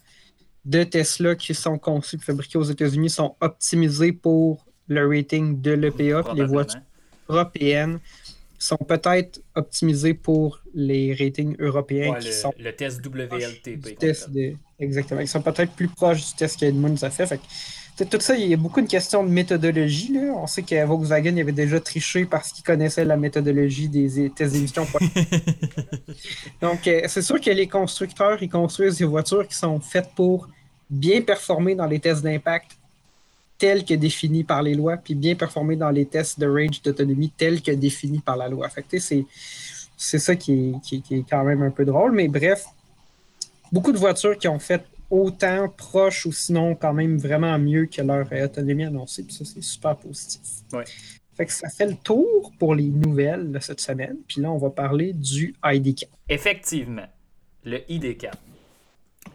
de 0.65 0.83
Tesla 0.85 1.35
qui 1.35 1.55
sont 1.55 1.79
conçues 1.79 2.17
et 2.17 2.19
fabriquées 2.19 2.59
aux 2.59 2.65
États-Unis 2.65 3.11
sont 3.11 3.37
optimisées 3.41 4.13
pour 4.13 4.65
le 4.89 5.07
rating 5.07 5.61
de 5.61 5.73
l'EPA. 5.73 6.33
Les 6.35 6.45
voitures 6.45 6.81
européennes 7.29 8.01
sont 8.59 8.77
peut-être 8.79 9.41
optimisés 9.55 10.15
pour 10.15 10.61
les 10.75 11.15
ratings 11.15 11.55
européens 11.59 12.15
qui 12.15 12.27
le, 12.27 12.33
sont. 12.33 12.55
Le 12.59 12.73
test 12.73 13.05
WLTP. 13.05 13.99
Test 13.99 14.31
Exactement. 14.79 15.21
Ils 15.21 15.29
sont 15.29 15.43
peut-être 15.43 15.73
plus 15.73 15.89
proches 15.89 16.27
du 16.27 16.35
test 16.35 16.59
qu'Edmunds 16.59 17.03
a 17.03 17.11
fait. 17.11 17.27
fait 17.27 17.41
tout 17.97 18.21
ça, 18.21 18.37
il 18.37 18.49
y 18.49 18.55
a 18.55 18.57
beaucoup 18.57 18.81
de 18.81 18.89
questions 18.89 19.23
de 19.23 19.31
méthodologie. 19.31 20.13
Là. 20.13 20.35
On 20.37 20.47
sait 20.47 20.63
que 20.63 20.85
Volkswagen 20.85 21.37
avait 21.37 21.53
déjà 21.53 21.79
triché 21.79 22.25
parce 22.25 22.51
qu'il 22.51 22.65
connaissait 22.65 23.05
la 23.05 23.17
méthodologie 23.17 23.89
des 23.89 24.31
tests 24.31 24.53
d'émission. 24.53 24.87
Donc, 26.61 26.87
euh, 26.89 27.03
c'est 27.07 27.23
sûr 27.23 27.41
que 27.41 27.51
les 27.51 27.69
constructeurs, 27.69 28.43
ils 28.43 28.49
construisent 28.49 28.99
des 28.99 29.05
voitures 29.05 29.47
qui 29.47 29.55
sont 29.55 29.79
faites 29.79 30.11
pour 30.17 30.49
bien 30.91 31.21
performer 31.23 31.75
dans 31.77 31.87
les 31.87 32.01
tests 32.01 32.23
d'impact 32.23 32.73
tel 33.59 33.85
que 33.85 33.95
défini 33.95 34.43
par 34.43 34.63
les 34.63 34.75
lois, 34.75 34.97
puis 34.97 35.15
bien 35.15 35.37
performer 35.37 35.77
dans 35.77 35.91
les 35.91 36.07
tests 36.07 36.41
de 36.41 36.47
range 36.47 36.83
d'autonomie 36.83 37.33
tel 37.37 37.63
que 37.63 37.71
défini 37.71 38.19
par 38.19 38.37
la 38.37 38.49
loi. 38.49 38.69
Fait 38.69 38.85
c'est, 38.99 39.25
c'est 39.97 40.19
ça 40.19 40.35
qui 40.35 40.75
est, 41.11 41.31
quand 41.31 41.45
même 41.45 41.63
un 41.63 41.71
peu 41.71 41.85
drôle. 41.85 42.13
Mais 42.13 42.27
bref, 42.27 42.67
beaucoup 43.71 43.93
de 43.93 43.99
voitures 43.99 44.37
qui 44.37 44.49
ont 44.49 44.59
fait 44.59 44.85
autant 45.15 45.69
proche 45.69 46.27
ou 46.27 46.33
sinon 46.33 46.75
quand 46.75 46.93
même 46.93 47.19
vraiment 47.19 47.59
mieux 47.59 47.87
que 47.87 48.03
leur 48.03 48.27
autonomie 48.33 48.85
annoncée. 48.85 49.23
Puis 49.23 49.35
ça, 49.35 49.45
c'est 49.45 49.63
super 49.63 49.97
positif. 49.97 50.41
Fait 51.35 51.47
que 51.47 51.53
ça 51.53 51.69
fait 51.69 51.87
le 51.87 51.97
tour 51.97 52.53
pour 52.59 52.75
les 52.75 52.89
nouvelles 52.89 53.51
de 53.51 53.59
cette 53.59 53.81
semaine. 53.81 54.19
Puis 54.27 54.41
là, 54.41 54.51
on 54.51 54.59
va 54.59 54.71
parler 54.71 55.13
du 55.13 55.55
ID4. 55.63 56.09
Effectivement, 56.29 57.07
le 57.65 57.79
ID4. 57.79 58.33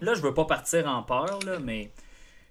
Là, 0.02 0.14
je 0.14 0.22
veux 0.22 0.34
pas 0.34 0.46
partir 0.46 0.88
en 0.88 1.04
peur, 1.04 1.40
là, 1.46 1.60
mais 1.60 1.92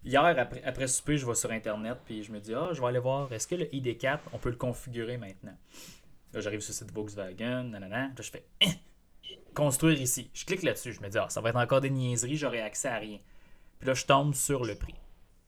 Hier, 0.04 0.24
après, 0.38 0.62
après 0.64 0.86
souper, 0.86 1.18
je 1.18 1.26
vais 1.26 1.34
sur 1.34 1.50
Internet 1.50 1.98
puis 2.04 2.22
je 2.22 2.32
me 2.32 2.38
dis, 2.38 2.54
ah, 2.54 2.70
je 2.72 2.80
vais 2.80 2.86
aller 2.86 2.98
voir, 2.98 3.32
est-ce 3.32 3.46
que 3.46 3.56
le 3.56 3.64
ID4, 3.66 4.20
on 4.32 4.38
peut 4.38 4.50
le 4.50 4.56
configurer 4.56 5.18
maintenant? 5.18 5.56
Là, 6.32 6.40
j'arrive 6.40 6.60
sur 6.60 6.70
le 6.70 6.76
site 6.76 6.94
Volkswagen, 6.94 7.64
nanana. 7.64 8.06
Là, 8.06 8.14
je 8.18 8.30
fais, 8.30 8.44
hein, 8.62 8.72
construire 9.54 10.00
ici. 10.00 10.30
Je 10.34 10.44
clique 10.44 10.62
là-dessus, 10.62 10.92
je 10.92 11.00
me 11.00 11.08
dis, 11.08 11.18
ah, 11.18 11.28
ça 11.28 11.40
va 11.40 11.50
être 11.50 11.56
encore 11.56 11.80
des 11.80 11.90
niaiseries, 11.90 12.36
j'aurai 12.36 12.60
accès 12.60 12.88
à 12.88 12.98
rien. 12.98 13.18
Puis 13.78 13.88
là, 13.88 13.94
je 13.94 14.04
tombe 14.04 14.34
sur 14.34 14.64
le 14.64 14.74
prix. 14.74 14.94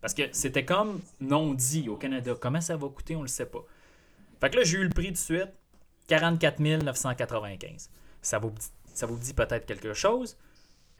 Parce 0.00 0.14
que 0.14 0.22
c'était 0.32 0.64
comme 0.64 1.00
non 1.20 1.52
dit 1.54 1.88
au 1.88 1.96
Canada. 1.96 2.34
Comment 2.40 2.60
ça 2.60 2.76
va 2.76 2.88
coûter, 2.88 3.16
on 3.16 3.22
le 3.22 3.28
sait 3.28 3.46
pas. 3.46 3.64
Fait 4.40 4.50
que 4.50 4.56
là, 4.56 4.64
j'ai 4.64 4.78
eu 4.78 4.84
le 4.84 4.90
prix 4.90 5.12
de 5.12 5.16
suite, 5.16 5.50
44 6.08 6.58
995. 6.60 7.90
Ça 8.22 8.38
vous, 8.38 9.18
dit 9.18 9.34
peut-être 9.34 9.66
quelque 9.66 9.92
chose? 9.92 10.38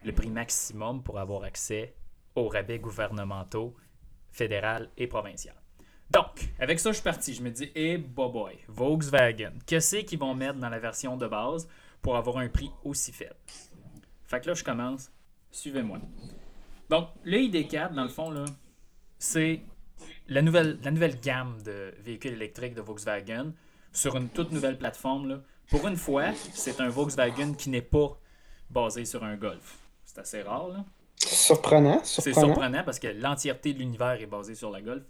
Le 0.05 0.13
prix 0.13 0.31
maximum 0.31 1.03
pour 1.03 1.19
avoir 1.19 1.45
accès 1.45 1.95
aux 2.35 2.49
rabais 2.49 2.79
gouvernementaux, 2.79 3.75
fédéral 4.31 4.91
et 4.97 5.07
provincial. 5.07 5.55
Donc, 6.11 6.51
avec 6.59 6.79
ça, 6.81 6.91
je 6.91 6.97
suis 6.97 7.05
parti. 7.05 7.35
Je 7.35 7.43
me 7.43 7.51
dis, 7.51 7.71
eh, 7.75 7.93
hey, 7.93 7.99
boy, 7.99 8.59
Volkswagen, 8.69 9.53
qu'est-ce 9.67 9.97
qu'ils 9.97 10.19
vont 10.19 10.35
mettre 10.35 10.59
dans 10.59 10.69
la 10.69 10.79
version 10.79 11.17
de 11.17 11.27
base? 11.27 11.69
Pour 12.03 12.17
avoir 12.17 12.39
un 12.39 12.49
prix 12.49 12.71
aussi 12.85 13.13
faible? 13.13 13.37
Fait 14.25 14.41
que 14.41 14.47
là, 14.47 14.55
je 14.55 14.65
commence. 14.65 15.11
Suivez-moi. 15.51 15.99
Donc, 16.89 17.09
le 17.25 17.39
ID4, 17.39 17.95
dans 17.95 18.05
le 18.05 18.09
fond, 18.09 18.31
là, 18.31 18.45
c'est 19.19 19.61
la 20.29 20.43
nouvelle, 20.43 20.79
la 20.83 20.91
nouvelle 20.91 21.19
gamme 21.21 21.61
de 21.63 21.95
véhicules 22.03 22.33
électriques 22.33 22.75
de 22.75 22.81
Volkswagen 22.81 23.53
sur 23.93 24.17
une 24.17 24.29
toute 24.29 24.53
nouvelle 24.53 24.79
plateforme. 24.79 25.29
Là. 25.29 25.41
Pour 25.69 25.87
une 25.89 25.97
fois, 25.97 26.33
c'est 26.53 26.81
un 26.81 26.89
Volkswagen 26.89 27.55
qui 27.55 27.71
n'est 27.71 27.83
pas 27.83 28.19
basé 28.71 29.05
sur 29.05 29.25
un 29.25 29.37
Golf. 29.37 29.79
C'est 30.05 30.19
assez 30.19 30.43
rare, 30.43 30.69
là. 30.69 30.85
Surprenant. 31.17 32.01
C'est 32.03 32.33
surprenant 32.33 32.83
parce 32.83 32.99
que 32.99 33.09
l'entièreté 33.09 33.75
de 33.75 33.79
l'univers 33.79 34.21
est 34.21 34.27
basée 34.27 34.55
sur 34.55 34.71
la 34.71 34.81
Golf. 34.81 35.03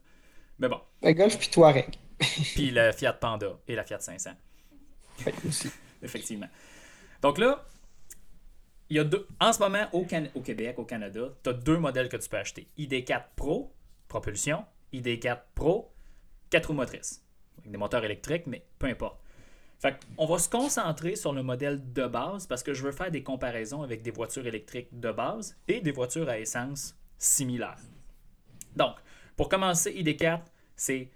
Mais 0.58 0.68
bon. 0.68 0.80
La 1.02 1.14
Golf 1.14 1.38
puis 1.38 1.48
Touareg. 1.48 1.96
puis 2.18 2.70
la 2.70 2.92
Fiat 2.92 3.12
Panda 3.14 3.58
et 3.68 3.74
la 3.74 3.84
Fiat 3.84 4.00
500. 4.00 4.30
aussi. 5.48 5.70
Effectivement. 6.02 6.48
Donc 7.22 7.38
là, 7.38 7.64
il 8.88 8.96
y 8.96 8.98
a 8.98 9.04
deux, 9.04 9.26
en 9.38 9.52
ce 9.52 9.60
moment, 9.60 9.86
au, 9.92 10.04
Québec, 10.04 10.78
au 10.78 10.84
Canada, 10.84 11.28
tu 11.42 11.50
as 11.50 11.52
deux 11.52 11.78
modèles 11.78 12.08
que 12.08 12.16
tu 12.16 12.28
peux 12.28 12.38
acheter. 12.38 12.66
ID4 12.76 13.22
Pro, 13.36 13.72
propulsion, 14.08 14.64
ID4 14.92 15.38
Pro, 15.54 15.92
4 16.50 16.66
roues 16.66 16.74
motrices. 16.74 17.24
Avec 17.58 17.70
des 17.70 17.78
moteurs 17.78 18.04
électriques, 18.04 18.46
mais 18.46 18.64
peu 18.78 18.86
importe. 18.86 19.20
Fait 19.78 19.96
on 20.18 20.26
va 20.26 20.38
se 20.38 20.48
concentrer 20.48 21.14
sur 21.14 21.32
le 21.32 21.42
modèle 21.42 21.92
de 21.92 22.06
base 22.06 22.46
parce 22.46 22.62
que 22.62 22.74
je 22.74 22.82
veux 22.82 22.92
faire 22.92 23.10
des 23.10 23.22
comparaisons 23.22 23.82
avec 23.82 24.02
des 24.02 24.10
voitures 24.10 24.46
électriques 24.46 24.88
de 24.98 25.10
base 25.10 25.56
et 25.68 25.80
des 25.80 25.92
voitures 25.92 26.28
à 26.28 26.38
essence 26.38 26.94
similaires. 27.16 27.78
Donc, 28.76 28.96
pour 29.36 29.48
commencer, 29.48 29.92
ID4, 29.92 30.40
c'est 30.76 31.10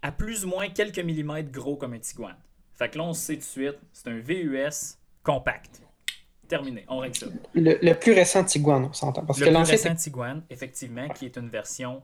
à 0.00 0.12
plus 0.12 0.44
ou 0.44 0.48
moins 0.48 0.68
quelques 0.68 1.00
millimètres 1.00 1.50
gros 1.50 1.76
comme 1.76 1.92
un 1.92 1.98
Tiguan. 1.98 2.36
Fait 2.72 2.88
que 2.88 2.98
là, 2.98 3.04
on 3.04 3.12
sait 3.12 3.34
tout 3.34 3.40
de 3.40 3.44
suite, 3.44 3.78
c'est 3.92 4.08
un 4.08 4.18
VUS 4.18 4.96
compact. 5.22 5.82
Terminé, 6.48 6.84
on 6.88 6.98
règle 6.98 7.16
ça. 7.16 7.26
Le, 7.54 7.92
plus 7.92 8.12
récent 8.12 8.44
Tiguan, 8.44 8.84
on 8.84 8.92
s'entend. 8.92 9.24
Parce 9.24 9.38
le 9.38 9.46
plus 9.46 9.56
récent 9.56 9.94
Tiguan, 9.94 10.42
effectivement, 10.50 11.08
qui 11.08 11.26
est 11.26 11.36
une 11.36 11.48
version 11.48 12.02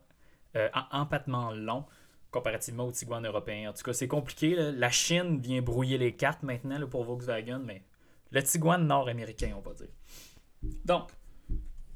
euh, 0.54 0.68
empattement 0.92 1.50
long 1.52 1.85
comparativement 2.30 2.87
au 2.87 2.92
Tiguan 2.92 3.25
européen. 3.25 3.70
En 3.70 3.73
tout 3.73 3.82
cas, 3.82 3.92
c'est 3.92 4.08
compliqué. 4.08 4.54
La 4.54 4.90
Chine 4.90 5.40
vient 5.40 5.62
brouiller 5.62 5.99
les 5.99 6.12
cartes 6.12 6.42
maintenant 6.42 6.87
pour 6.87 7.04
Volkswagen, 7.04 7.61
mais 7.64 7.82
le 8.30 8.42
Tiguan 8.42 8.87
nord-américain, 8.87 9.54
on 9.56 9.61
va 9.61 9.75
dire. 9.75 9.88
Donc, 10.85 11.08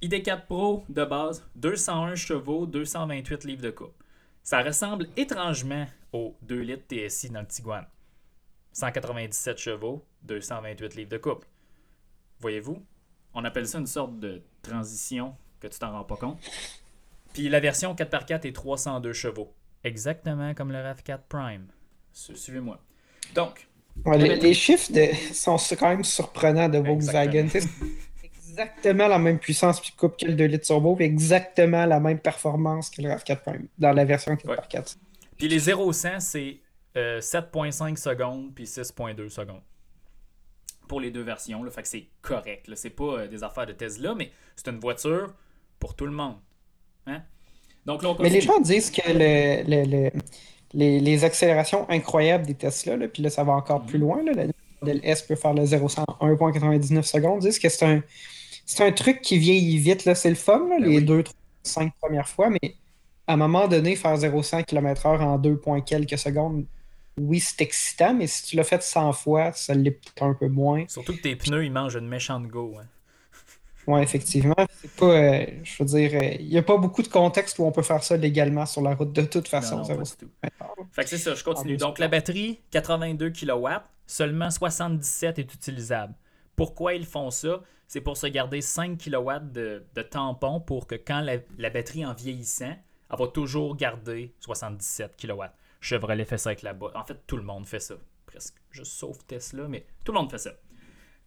ID4 0.03 0.47
Pro 0.47 0.85
de 0.89 1.05
base, 1.05 1.45
201 1.57 2.15
chevaux, 2.15 2.67
228 2.67 3.45
livres 3.45 3.63
de 3.63 3.71
coupe. 3.71 4.03
Ça 4.43 4.63
ressemble 4.63 5.09
étrangement 5.17 5.87
au 6.13 6.35
2 6.43 6.61
litres 6.61 6.85
TSI 6.89 7.31
dans 7.31 7.41
le 7.41 7.47
Tiguan. 7.47 7.85
197 8.73 9.59
chevaux, 9.59 10.05
228 10.23 10.95
livres 10.97 11.11
de 11.11 11.19
couple. 11.19 11.47
Voyez-vous? 12.41 12.83
On 13.35 13.45
appelle 13.45 13.67
ça 13.67 13.79
une 13.79 13.87
sorte 13.87 14.19
de 14.19 14.43
transition 14.63 15.35
que 15.61 15.69
tu 15.69 15.79
t'en 15.79 15.93
rends 15.93 16.05
pas 16.05 16.17
compte. 16.17 16.39
Puis 17.33 17.49
la 17.49 17.61
version 17.61 17.95
4x4 17.95 18.47
est 18.47 18.53
302 18.53 19.13
chevaux. 19.13 19.53
Exactement 19.85 20.55
comme 20.55 20.73
le 20.73 20.79
RAV4 20.79 21.21
Prime. 21.29 21.67
Suivez-moi. 22.13 22.81
Donc. 23.35 23.69
les, 24.07 24.55
chiffres 24.55 24.91
sont 25.33 25.57
quand 25.77 25.89
même 25.89 26.05
surprenants 26.05 26.69
de 26.69 26.79
Volkswagen. 26.79 27.49
exactement 28.49 29.09
la 29.09 29.19
même 29.19 29.39
puissance 29.39 29.81
puis 29.81 29.93
coupe 29.97 30.19
que 30.19 30.27
le 30.27 30.35
2 30.35 30.45
litres 30.45 30.67
turbo, 30.67 30.97
puis 30.97 31.05
exactement 31.05 31.87
la 31.87 32.01
même 32.01 32.19
performance 32.19 32.91
que 32.91 33.03
le 33.03 33.11
RAV4 33.11 33.37
Prime 33.43 33.69
dans 33.79 33.93
la 33.93 34.05
version 34.05 34.35
4x4. 34.35 34.97
Puis 35.39 35.49
les 35.49 35.61
0-100, 35.61 36.21
c'est 36.21 36.59
7.5 36.95 37.93
euh, 37.93 37.97
secondes 37.97 38.55
puis 38.55 38.65
6.2 38.65 39.29
secondes. 39.29 39.63
Pour 40.89 41.01
les 41.01 41.11
deux 41.11 41.23
versions, 41.23 41.63
là, 41.63 41.71
fait 41.71 41.83
que 41.83 41.89
c'est 41.89 42.09
correct. 42.21 42.69
C'est 42.75 42.91
pas 42.91 43.21
euh, 43.21 43.29
des 43.29 43.45
affaires 43.45 43.67
de 43.67 43.73
Tesla, 43.73 44.15
mais 44.15 44.33
c'est 44.57 44.69
une 44.69 44.81
voiture 44.81 45.33
pour 45.79 45.95
tout 45.95 46.07
le 46.07 46.13
monde. 46.13 46.37
Hein? 47.07 47.23
Donc, 47.87 48.03
mais 48.19 48.29
les 48.29 48.41
gens 48.41 48.61
disent 48.61 48.91
que 48.91 49.01
le, 49.07 50.11
les, 50.75 51.25
accélérations 51.25 51.89
incroyables 51.89 52.47
des 52.47 52.55
Tesla, 52.55 52.97
là, 52.97 53.09
puis 53.09 53.23
là, 53.23 53.31
ça 53.31 53.43
va 53.45 53.53
encore 53.53 53.83
plus 53.83 53.99
mhm. 53.99 54.05
loin. 54.05 54.23
Là, 54.23 54.33
le 54.45 54.53
modèle 54.83 55.01
S 55.03 55.23
peut 55.23 55.37
faire 55.37 55.55
le 55.55 55.65
0 55.65 55.87
en 55.99 56.29
1.99 56.29 57.03
secondes. 57.03 57.43
Ils 57.43 57.49
disent 57.49 57.59
que 57.59 57.69
c'est 57.69 57.87
un, 57.87 58.03
c'est 58.67 58.85
un 58.85 58.93
truc 58.93 59.23
qui 59.23 59.39
vieillit 59.39 59.79
vite. 59.79 60.13
C'est 60.15 60.29
le 60.29 60.35
fun, 60.35 60.67
ben 60.69 60.83
les 60.83 61.01
2, 61.01 61.23
3, 61.23 61.35
5 61.63 61.93
premières 62.01 62.29
fois, 62.29 62.51
mais 62.51 62.75
à 63.27 63.35
un 63.35 63.37
moment 63.37 63.69
donné, 63.69 63.97
faire 63.97 64.17
0-100 64.17 64.65
km/h 64.65 65.21
en 65.21 65.39
2 65.39 65.61
quelques 65.87 66.19
secondes, 66.19 66.67
oui, 67.21 67.41
c'est 67.41 67.61
excitant, 67.61 68.15
mais 68.15 68.27
si 68.27 68.45
tu 68.45 68.57
l'as 68.57 68.65
fait 68.65 68.83
100 68.83 69.13
fois, 69.13 69.53
ça 69.53 69.75
l'est 69.75 70.01
un 70.21 70.35
peu 70.35 70.49
moins. 70.49 70.85
Surtout 70.89 71.17
que 71.17 71.23
tes 71.23 71.37
pneus, 71.37 71.65
ils 71.65 71.73
mangent 71.73 71.97
une 71.97 72.09
méchante 72.09 72.47
go. 72.47 72.77
Hein. 72.81 72.87
Oui, 73.87 74.01
effectivement. 74.03 74.55
C'est 74.81 74.91
pas, 74.93 75.07
euh, 75.07 75.47
je 75.63 75.83
veux 75.83 75.89
dire, 75.89 76.21
euh, 76.21 76.37
il 76.39 76.49
n'y 76.49 76.59
a 76.59 76.63
pas 76.63 76.77
beaucoup 76.77 77.03
de 77.03 77.09
contexte 77.09 77.59
où 77.59 77.65
on 77.65 77.73
peut 77.73 77.83
faire 77.83 78.03
ça 78.03 78.17
légalement 78.17 78.67
sur 78.67 78.83
la 78.83 78.95
route 78.95 79.13
de 79.13 79.23
toute 79.23 79.49
façon. 79.49 79.83
Fait 80.93 81.03
que 81.05 81.09
c'est 81.09 81.19
ça, 81.19 81.35
je 81.35 81.45
continue. 81.45 81.77
Donc 81.77 81.99
la 81.99 82.09
batterie, 82.09 82.61
82 82.71 83.31
kW, 83.31 83.69
seulement 84.07 84.51
77 84.51 85.39
est 85.39 85.55
utilisable. 85.55 86.15
Pourquoi 86.57 86.95
ils 86.95 87.07
font 87.07 87.31
ça? 87.31 87.61
C'est 87.89 88.01
pour 88.01 88.17
se 88.17 88.27
garder 88.27 88.61
5 88.61 88.99
kW 88.99 89.31
de, 89.53 89.83
tampon 90.09 90.61
pour 90.61 90.87
que 90.87 90.95
quand 90.95 91.21
la, 91.21 91.39
la, 91.59 91.71
batterie 91.71 92.07
en 92.07 92.15
vieillissant, 92.15 92.77
elle 93.11 93.19
va 93.19 93.27
toujours 93.27 93.77
garder 93.77 94.33
77 94.41 95.17
kW. 95.17 95.43
Chevrolet 95.81 96.25
fait 96.25 96.39
ça 96.39 96.51
avec 96.51 96.63
la 96.63 96.75
boîte. 96.75 96.95
En 96.95 97.05
fait, 97.05 97.27
tout 97.27 97.37
le 97.37 97.43
monde 97.43 97.67
fait 97.67 97.81
ça. 97.81 97.95
Presque. 98.27 98.57
Juste 98.71 98.93
sauf 98.93 99.19
Tesla, 99.27 99.67
mais 99.69 99.87
tout 100.05 100.13
le 100.13 100.19
monde 100.19 100.31
fait 100.31 100.39
ça. 100.39 100.53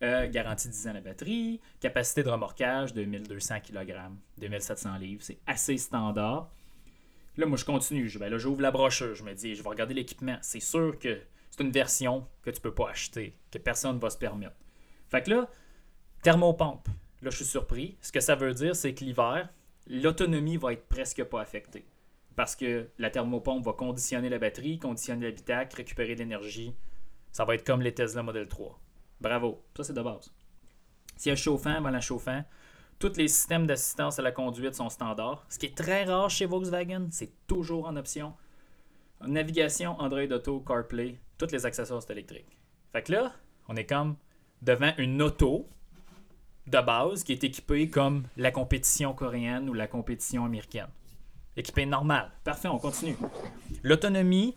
Euh, 0.04 0.30
garantie 0.30 0.68
10 0.68 0.88
ans 0.88 0.94
la 0.94 1.02
batterie, 1.02 1.62
capacité 1.80 2.24
de 2.24 2.30
remorquage 2.30 2.94
de 2.94 3.06
1200 3.06 3.62
kg, 3.62 3.96
2700 4.38 4.98
livres, 4.98 5.22
c'est 5.24 5.40
assez 5.48 5.78
standard. 5.78 6.52
Là, 7.38 7.46
moi, 7.46 7.58
je 7.58 7.66
continue. 7.66 8.10
Je, 8.10 8.20
ben 8.20 8.30
là, 8.30 8.38
j'ouvre 8.38 8.62
la 8.62 8.72
brochure. 8.72 9.16
Je 9.16 9.24
me 9.24 9.34
dis, 9.34 9.56
je 9.56 9.64
vais 9.64 9.70
regarder 9.70 9.94
l'équipement. 9.94 10.38
C'est 10.42 10.60
sûr 10.60 11.00
que 11.00 11.20
c'est 11.50 11.64
une 11.64 11.72
version 11.72 12.28
que 12.42 12.50
tu 12.50 12.62
peux 12.62 12.74
pas 12.74 12.90
acheter, 12.90 13.38
que 13.52 13.58
personne 13.58 13.96
ne 13.96 14.02
va 14.02 14.10
se 14.10 14.18
permettre. 14.18 14.56
Fait 15.10 15.24
que 15.24 15.32
là, 15.32 15.50
thermopompe. 16.22 16.88
Là, 17.22 17.30
je 17.30 17.38
suis 17.38 17.46
surpris. 17.46 17.98
Ce 18.02 18.12
que 18.12 18.20
ça 18.20 18.36
veut 18.36 18.54
dire, 18.54 18.76
c'est 18.76 18.94
que 18.94 19.04
l'hiver, 19.04 19.50
l'autonomie 19.88 20.58
va 20.58 20.74
être 20.74 20.88
presque 20.88 21.24
pas 21.24 21.42
affectée. 21.42 21.86
Parce 22.36 22.56
que 22.56 22.90
la 22.98 23.10
thermopompe 23.10 23.66
va 23.66 23.74
conditionner 23.74 24.30
la 24.30 24.40
batterie, 24.40 24.80
conditionner 24.80 25.26
l'habitacle, 25.26 25.78
récupérer 25.78 26.16
de 26.16 26.20
l'énergie. 26.20 26.76
Ça 27.32 27.46
va 27.46 27.56
être 27.56 27.66
comme 27.66 27.82
les 27.82 27.94
Tesla 27.94 28.24
Model 28.24 28.48
3. 28.48 28.80
Bravo. 29.22 29.64
Ça, 29.78 29.84
c'est 29.84 29.94
de 29.94 30.02
base. 30.02 30.34
A 31.26 31.36
chauffant, 31.36 31.82
ben 31.82 31.92
la 31.92 32.02
chauffant. 32.02 32.44
Tous 33.00 33.18
les 33.18 33.28
systèmes 33.28 33.68
d'assistance 33.68 34.20
à 34.20 34.22
la 34.22 34.32
conduite 34.32 34.76
sont 34.76 34.90
standards. 34.90 35.46
Ce 35.50 35.60
qui 35.60 35.68
est 35.68 35.78
très 35.78 36.06
rare 36.06 36.30
chez 36.30 36.46
Volkswagen, 36.46 37.08
c'est 37.12 37.34
toujours 37.48 37.88
en 37.88 37.96
option. 37.96 38.34
Navigation, 39.26 40.00
Android 40.00 40.32
Auto, 40.32 40.60
CarPlay, 40.60 41.20
tous 41.38 41.52
les 41.52 41.66
accessoires 41.66 42.04
électriques. 42.10 42.58
Fait 42.92 43.04
que 43.04 43.12
là, 43.14 43.34
on 43.68 43.76
est 43.76 43.86
comme 43.86 44.16
devant 44.62 44.92
une 44.98 45.22
auto 45.22 45.68
de 46.68 46.80
base 46.80 47.24
qui 47.24 47.34
est 47.34 47.44
équipée 47.44 47.90
comme 47.90 48.24
la 48.38 48.52
compétition 48.52 49.14
coréenne 49.14 49.70
ou 49.70 49.74
la 49.74 49.88
compétition 49.88 50.46
américaine. 50.46 50.90
Équipée 51.56 51.86
normale. 51.86 52.32
Parfait, 52.44 52.68
on 52.68 52.80
continue. 52.80 53.16
L'autonomie, 53.84 54.56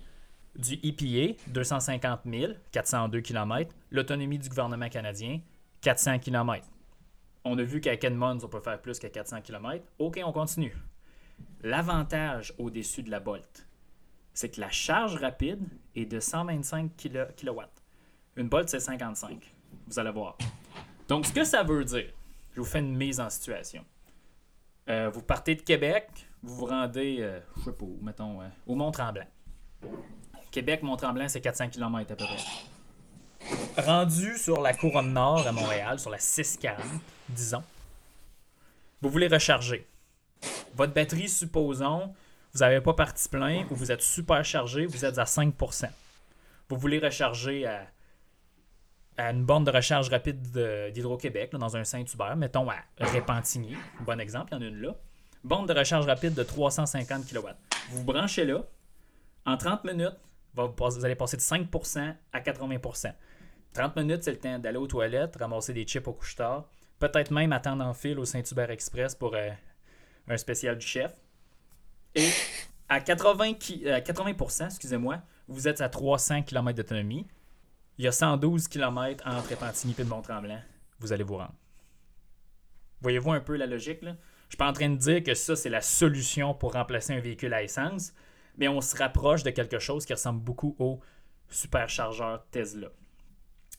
du 0.59 0.79
EPA, 0.83 1.39
250 1.49 2.21
000, 2.25 2.53
402 2.73 3.21
km. 3.21 3.75
L'autonomie 3.91 4.39
du 4.39 4.49
gouvernement 4.49 4.89
canadien, 4.89 5.41
400 5.83 6.19
km. 6.21 6.67
On 7.45 7.59
a 7.59 7.63
vu 7.63 7.81
qu'à 7.81 7.93
Edmonds, 7.93 8.39
on 8.43 8.49
peut 8.49 8.61
faire 8.61 8.81
plus 8.81 8.99
qu'à 8.99 9.09
400 9.09 9.43
km. 9.43 9.85
OK, 9.99 10.21
on 10.25 10.33
continue. 10.33 10.75
L'avantage 11.63 12.55
au-dessus 12.59 13.03
de 13.03 13.11
la 13.11 13.21
Bolt, 13.21 13.67
c'est 14.33 14.51
que 14.51 14.61
la 14.61 14.71
charge 14.71 15.17
rapide 15.17 15.69
est 15.95 16.07
de 16.07 16.21
125 16.21 16.93
kW. 16.97 17.61
Une 18.37 18.49
Bolt, 18.49 18.69
c'est 18.69 18.81
55. 18.81 19.55
Vous 19.87 19.99
allez 19.99 20.11
voir. 20.11 20.37
Donc, 21.09 21.27
ce 21.27 21.33
que 21.33 21.45
ça 21.45 21.63
veut 21.63 21.85
dire, 21.85 22.13
je 22.53 22.61
vous 22.61 22.67
fais 22.67 22.81
une 22.81 22.97
mise 22.97 23.21
en 23.21 23.31
situation. 23.31 23.85
Euh, 24.89 25.11
vous 25.11 25.23
partez 25.23 25.55
de 25.55 25.63
Québec, 25.63 26.09
vous 26.47 26.55
vous 26.55 26.67
rendez, 26.67 27.19
euh, 27.21 27.41
je 27.59 27.65
sais 27.65 27.73
pas 27.73 27.87
mettons, 28.01 28.41
euh, 28.41 28.47
au 28.67 28.77
Mont-Tremblant. 28.77 29.27
Québec, 30.53 30.83
Mont-Tremblant, 30.83 31.29
c'est 31.29 31.41
400 31.41 31.71
km 31.71 32.13
à 32.13 32.17
peu 32.17 32.25
près. 32.25 33.83
Rendu 33.83 34.39
sur 34.39 34.61
la 34.61 34.73
couronne 34.73 35.13
nord 35.13 35.47
à 35.47 35.53
Montréal, 35.53 35.99
sur 35.99 36.11
la 36.11 36.19
640, 36.19 36.85
disons, 37.29 37.63
vous 39.03 39.11
voulez 39.11 39.27
recharger. 39.27 39.87
Votre 40.75 40.95
batterie, 40.95 41.29
supposons, 41.29 42.15
vous 42.53 42.61
n'avez 42.61 42.81
pas 42.81 42.95
parti 42.95 43.29
plein 43.29 43.67
ou 43.71 43.75
vous 43.75 43.91
êtes 43.91 44.03
super 44.03 44.45
chargé, 44.45 44.87
vous 44.87 45.05
êtes 45.05 45.19
à 45.19 45.25
5%. 45.25 45.89
Vous 46.69 46.77
voulez 46.77 46.99
recharger 46.99 47.67
à, 47.67 47.89
une 49.19 49.45
borne 49.45 49.65
de 49.65 49.71
recharge 49.71 50.09
rapide 50.11 50.41
d'Hydro-Québec, 50.93 51.53
dans 51.57 51.77
un 51.77 51.85
Saint-Hubert, 51.85 52.37
mettons 52.37 52.71
à 52.71 52.77
Répentigny, 52.99 53.77
bon 54.01 54.21
exemple, 54.21 54.53
il 54.53 54.55
y 54.55 54.59
en 54.59 54.63
a 54.63 54.69
une 54.69 54.81
là. 54.81 54.95
Borne 55.47 55.67
de 55.67 55.73
recharge 55.73 56.07
rapide 56.07 56.35
de 56.35 56.43
350 56.43 57.25
kW. 57.25 57.47
Vous 57.91 57.99
vous 57.99 58.05
branchez 58.05 58.45
là, 58.45 58.65
en 59.45 59.57
30 59.57 59.85
minutes, 59.85 60.17
vous 60.55 61.05
allez 61.05 61.15
passer 61.15 61.37
de 61.37 61.43
5% 61.43 62.17
à 62.33 62.41
80%. 62.41 63.13
30 63.73 63.97
minutes, 63.97 64.25
c'est 64.25 64.33
le 64.33 64.41
temps 64.41 64.59
d'aller 64.59 64.79
aux 64.79 64.89
toilettes, 64.89 65.37
ramasser 65.37 65.73
des 65.73 65.85
chips 65.85 66.09
au 66.09 66.15
couche-tard, 66.15 66.69
peut-être 66.99 67.31
même 67.31 67.53
attendre 67.53 67.85
en 67.85 67.95
fil 67.95 68.19
au 68.19 68.25
Saint-Hubert 68.25 68.73
Express 68.73 69.15
pour 69.15 69.37
euh, 69.37 69.51
un 70.27 70.37
spécial 70.37 70.79
du 70.79 70.85
chef. 70.85 71.13
Et 72.17 72.29
à 72.89 72.99
80, 72.99 73.53
80% 73.53 74.63
euh, 74.63 74.67
excusez-moi, 74.67 75.23
vous 75.47 75.69
êtes 75.69 75.81
à 75.81 75.89
300 75.89 76.43
km 76.43 76.77
d'autonomie. 76.77 77.25
Il 77.99 78.05
y 78.05 78.09
a 78.09 78.13
112 78.13 78.67
km 78.67 79.23
entre 79.25 79.51
Repentigny 79.51 79.95
et 79.97 80.03
Mont-Tremblant. 80.03 80.59
Vous 80.99 81.13
allez 81.13 81.23
vous 81.23 81.37
rendre. 81.37 81.55
Voyez-vous 83.01 83.31
un 83.31 83.41
peu 83.41 83.55
la 83.57 83.67
logique? 83.67 84.03
Là? 84.03 84.17
Je 84.49 84.53
suis 84.53 84.59
pas 84.59 84.69
en 84.69 84.73
train 84.73 84.89
de 84.89 84.97
dire 84.97 85.23
que 85.23 85.35
ça, 85.35 85.57
c'est 85.57 85.71
la 85.71 85.81
solution 85.81 86.55
pour 86.55 86.75
remplacer 86.75 87.13
un 87.13 87.21
véhicule 87.21 87.53
à 87.53 87.63
essence 87.63 88.13
mais 88.57 88.69
on 88.69 88.81
se 88.81 88.97
rapproche 88.97 89.43
de 89.43 89.51
quelque 89.51 89.79
chose 89.79 90.05
qui 90.05 90.13
ressemble 90.13 90.41
beaucoup 90.41 90.75
au 90.79 91.01
superchargeur 91.49 92.45
Tesla. 92.51 92.89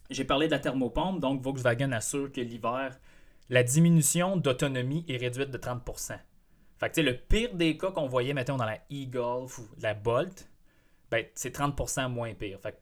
J'ai 0.10 0.24
parlé 0.24 0.48
de 0.48 0.52
la 0.52 0.60
thermopompe, 0.60 1.20
donc 1.20 1.42
Volkswagen 1.42 1.92
assure 1.92 2.32
que 2.32 2.42
l'hiver, 2.42 2.98
la 3.50 3.64
diminution 3.64 4.38
d'autonomie 4.38 5.06
est 5.08 5.18
réduite 5.18 5.52
de 5.52 5.58
30%. 5.58 6.18
Fait 6.78 6.90
que, 6.92 7.02
le 7.02 7.18
pire 7.18 7.56
des 7.56 7.78
cas 7.78 7.92
qu'on 7.92 8.08
voyait, 8.08 8.34
mettons, 8.34 8.56
dans 8.56 8.66
la 8.66 8.80
e-golf 8.92 9.58
ou 9.58 9.68
la 9.82 9.94
Bolt, 9.94 10.50
ben, 11.10 11.26
c'est 11.34 11.58
30% 11.58 12.10
moins 12.10 12.34
pire. 12.34 12.60
Fait 12.62 12.80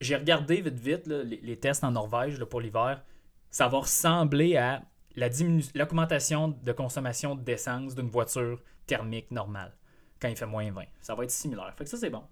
j'ai 0.00 0.16
regardé 0.16 0.60
vite 0.60 0.78
vite 0.78 1.06
les, 1.06 1.58
tests 1.58 1.82
en 1.82 1.92
Norvège 1.92 2.44
pour 2.44 2.60
l'hiver. 2.60 3.02
Ça 3.48 3.66
va 3.66 3.78
ressembler 3.78 4.58
à 4.58 4.82
l'augmentation 5.16 6.48
de 6.48 6.72
consommation 6.72 7.34
d'essence 7.34 7.94
d'une 7.94 8.08
voiture 8.08 8.62
thermique 8.86 9.30
normale 9.30 9.74
quand 10.20 10.28
il 10.28 10.36
fait 10.36 10.46
moins 10.46 10.70
20. 10.70 10.84
Ça 11.00 11.14
va 11.14 11.24
être 11.24 11.30
similaire. 11.30 11.72
Fait 11.76 11.84
que 11.84 11.90
ça, 11.90 11.96
c'est 11.96 12.10
bon. 12.10 12.22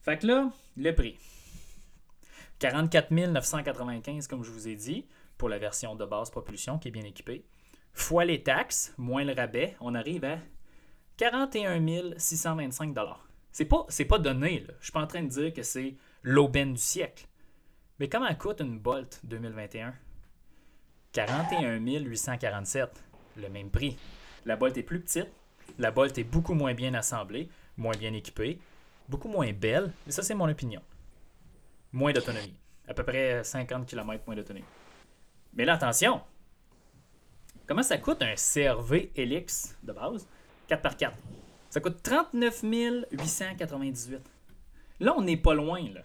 Fait 0.00 0.18
que 0.18 0.26
là, 0.26 0.50
le 0.76 0.92
prix. 0.94 1.18
44 2.58 3.10
995, 3.12 4.26
comme 4.26 4.42
je 4.42 4.50
vous 4.50 4.68
ai 4.68 4.74
dit, 4.74 5.06
pour 5.36 5.48
la 5.48 5.58
version 5.58 5.94
de 5.94 6.04
base 6.04 6.30
propulsion 6.30 6.78
qui 6.78 6.88
est 6.88 6.90
bien 6.90 7.04
équipée. 7.04 7.44
Fois 7.92 8.24
les 8.24 8.42
taxes, 8.42 8.94
moins 8.96 9.24
le 9.24 9.32
rabais, 9.32 9.76
on 9.80 9.94
arrive 9.94 10.24
à 10.24 10.38
41 11.16 12.16
625 12.16 12.96
C'est 13.52 13.64
pas, 13.64 13.86
pas 14.08 14.18
donné, 14.18 14.60
là. 14.60 14.74
Je 14.80 14.84
suis 14.84 14.92
pas 14.92 15.02
en 15.02 15.06
train 15.06 15.22
de 15.22 15.28
dire 15.28 15.52
que 15.52 15.62
c'est 15.62 15.96
l'aubaine 16.22 16.74
du 16.74 16.80
siècle. 16.80 17.26
Mais 17.98 18.08
comment 18.08 18.32
coûte 18.34 18.60
une 18.60 18.78
Bolt 18.78 19.20
2021? 19.24 19.94
41 21.12 21.78
847, 21.78 23.02
le 23.36 23.48
même 23.48 23.70
prix. 23.70 23.96
La 24.44 24.56
Bolt 24.56 24.76
est 24.76 24.82
plus 24.82 25.00
petite, 25.00 25.28
la 25.78 25.90
Bolt 25.90 26.16
est 26.18 26.24
beaucoup 26.24 26.54
moins 26.54 26.74
bien 26.74 26.94
assemblée, 26.94 27.48
moins 27.76 27.96
bien 27.96 28.12
équipée, 28.12 28.58
beaucoup 29.08 29.28
moins 29.28 29.52
belle, 29.52 29.92
mais 30.06 30.12
ça 30.12 30.22
c'est 30.22 30.34
mon 30.34 30.48
opinion. 30.48 30.82
Moins 31.92 32.12
d'autonomie. 32.12 32.54
À 32.86 32.94
peu 32.94 33.04
près 33.04 33.42
50 33.42 33.86
km 33.86 34.22
moins 34.26 34.36
d'autonomie. 34.36 34.64
Mais 35.54 35.64
là, 35.64 35.74
attention! 35.74 36.20
Comment 37.66 37.82
ça 37.82 37.98
coûte 37.98 38.22
un 38.22 38.34
CRV 38.34 39.10
Helix 39.14 39.76
de 39.82 39.92
base? 39.92 40.26
4x4? 40.70 41.12
Ça 41.70 41.80
coûte 41.80 42.02
39 42.02 42.62
898. 43.12 44.20
Là, 45.00 45.14
on 45.16 45.22
n'est 45.22 45.36
pas 45.36 45.54
loin, 45.54 45.80
là. 45.92 46.00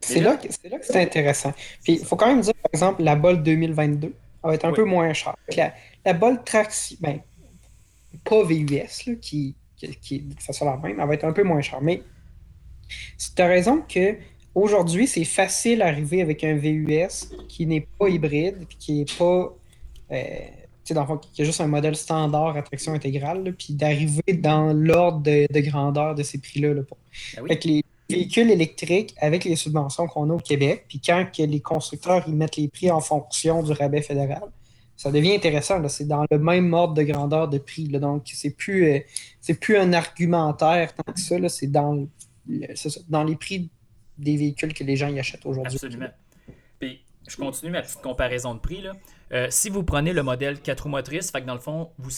C'est 0.00 0.20
là, 0.20 0.36
que 0.36 0.48
c'est 0.82 1.02
intéressant. 1.02 1.52
Puis, 1.84 1.94
il 2.00 2.04
faut 2.04 2.16
quand 2.16 2.26
même 2.26 2.40
dire, 2.40 2.54
par 2.54 2.70
exemple, 2.72 3.02
la 3.02 3.16
Bolt 3.16 3.42
2022 3.42 4.14
va 4.42 4.54
être 4.54 4.64
un 4.64 4.72
peu 4.72 4.84
moins 4.84 5.12
chère. 5.12 5.36
La, 5.56 5.74
la 6.04 6.12
Bolt 6.14 6.44
Trax, 6.44 6.94
ben, 7.00 7.20
pas 8.24 8.42
VUS, 8.42 9.06
là, 9.06 9.14
qui, 9.20 9.54
qui, 9.76 9.96
qui, 9.96 10.24
ça 10.38 10.52
soit 10.52 10.66
la 10.66 10.76
même, 10.76 10.98
elle 10.98 11.06
va 11.06 11.14
être 11.14 11.24
un 11.24 11.32
peu 11.32 11.42
moins 11.42 11.60
chère. 11.60 11.82
Mais 11.82 12.02
tu 12.88 13.42
as 13.42 13.46
raison 13.46 13.82
que 13.86 14.16
aujourd'hui, 14.54 15.06
c'est 15.06 15.24
facile 15.24 15.80
d'arriver 15.80 16.22
avec 16.22 16.44
un 16.44 16.56
VUS 16.56 17.36
qui 17.48 17.66
n'est 17.66 17.86
pas 17.98 18.08
hybride, 18.08 18.64
puis 18.68 18.76
qui 18.78 18.92
n'est 19.00 19.18
pas. 19.18 19.54
Euh, 20.12 20.24
dans 20.94 21.06
le 21.06 21.18
qui 21.18 21.42
est 21.42 21.44
juste 21.44 21.60
un 21.60 21.68
modèle 21.68 21.94
standard 21.94 22.56
à 22.56 22.62
traction 22.62 22.92
intégrale, 22.92 23.54
puis 23.56 23.74
d'arriver 23.74 24.32
dans 24.34 24.72
l'ordre 24.72 25.20
de, 25.22 25.60
grandeur 25.60 26.16
de 26.16 26.24
ces 26.24 26.38
prix-là. 26.38 26.74
Là, 26.74 26.82
ben 26.82 27.44
Avec 27.44 27.64
les 27.64 27.84
véhicules 28.10 28.50
électriques, 28.50 29.14
avec 29.18 29.44
les 29.44 29.56
subventions 29.56 30.06
qu'on 30.06 30.30
a 30.30 30.34
au 30.34 30.38
Québec, 30.38 30.84
puis 30.88 31.00
quand 31.04 31.26
que 31.34 31.42
les 31.42 31.60
constructeurs 31.60 32.24
ils 32.26 32.34
mettent 32.34 32.56
les 32.56 32.68
prix 32.68 32.90
en 32.90 33.00
fonction 33.00 33.62
du 33.62 33.72
rabais 33.72 34.02
fédéral, 34.02 34.42
ça 35.00 35.10
devient 35.10 35.34
intéressant. 35.34 35.86
C'est 35.88 36.06
dans 36.06 36.26
le 36.30 36.38
même 36.38 36.74
ordre 36.74 36.92
de 36.92 37.02
grandeur 37.02 37.48
de 37.48 37.56
prix. 37.56 37.88
Donc, 37.88 38.30
c'est 38.34 38.50
plus, 38.50 38.86
euh, 38.86 39.54
plus 39.58 39.78
un 39.78 39.94
argumentaire 39.94 40.94
tant 40.94 41.10
que 41.10 41.18
ça. 41.18 41.36
C'est 41.48 41.68
dans, 41.68 42.06
dans 43.08 43.24
les 43.24 43.36
prix 43.36 43.70
des 44.18 44.36
véhicules 44.36 44.74
que 44.74 44.84
les 44.84 44.96
gens 44.96 45.08
y 45.08 45.18
achètent 45.18 45.46
aujourd'hui. 45.46 45.76
Absolument. 45.76 46.10
Puis, 46.78 47.00
je 47.26 47.36
continue 47.36 47.70
ma 47.70 47.80
petite 47.80 48.02
comparaison 48.02 48.54
de 48.54 48.60
prix. 48.60 48.82
Là. 48.82 48.92
Euh, 49.32 49.46
si 49.48 49.70
vous 49.70 49.84
prenez 49.84 50.12
le 50.12 50.22
modèle 50.22 50.60
4 50.60 50.82
roues 50.82 50.88
motrices, 50.90 51.30
fait 51.30 51.40
que 51.40 51.46
dans 51.46 51.54
le 51.54 51.60
fond, 51.60 51.90
vous 51.96 52.10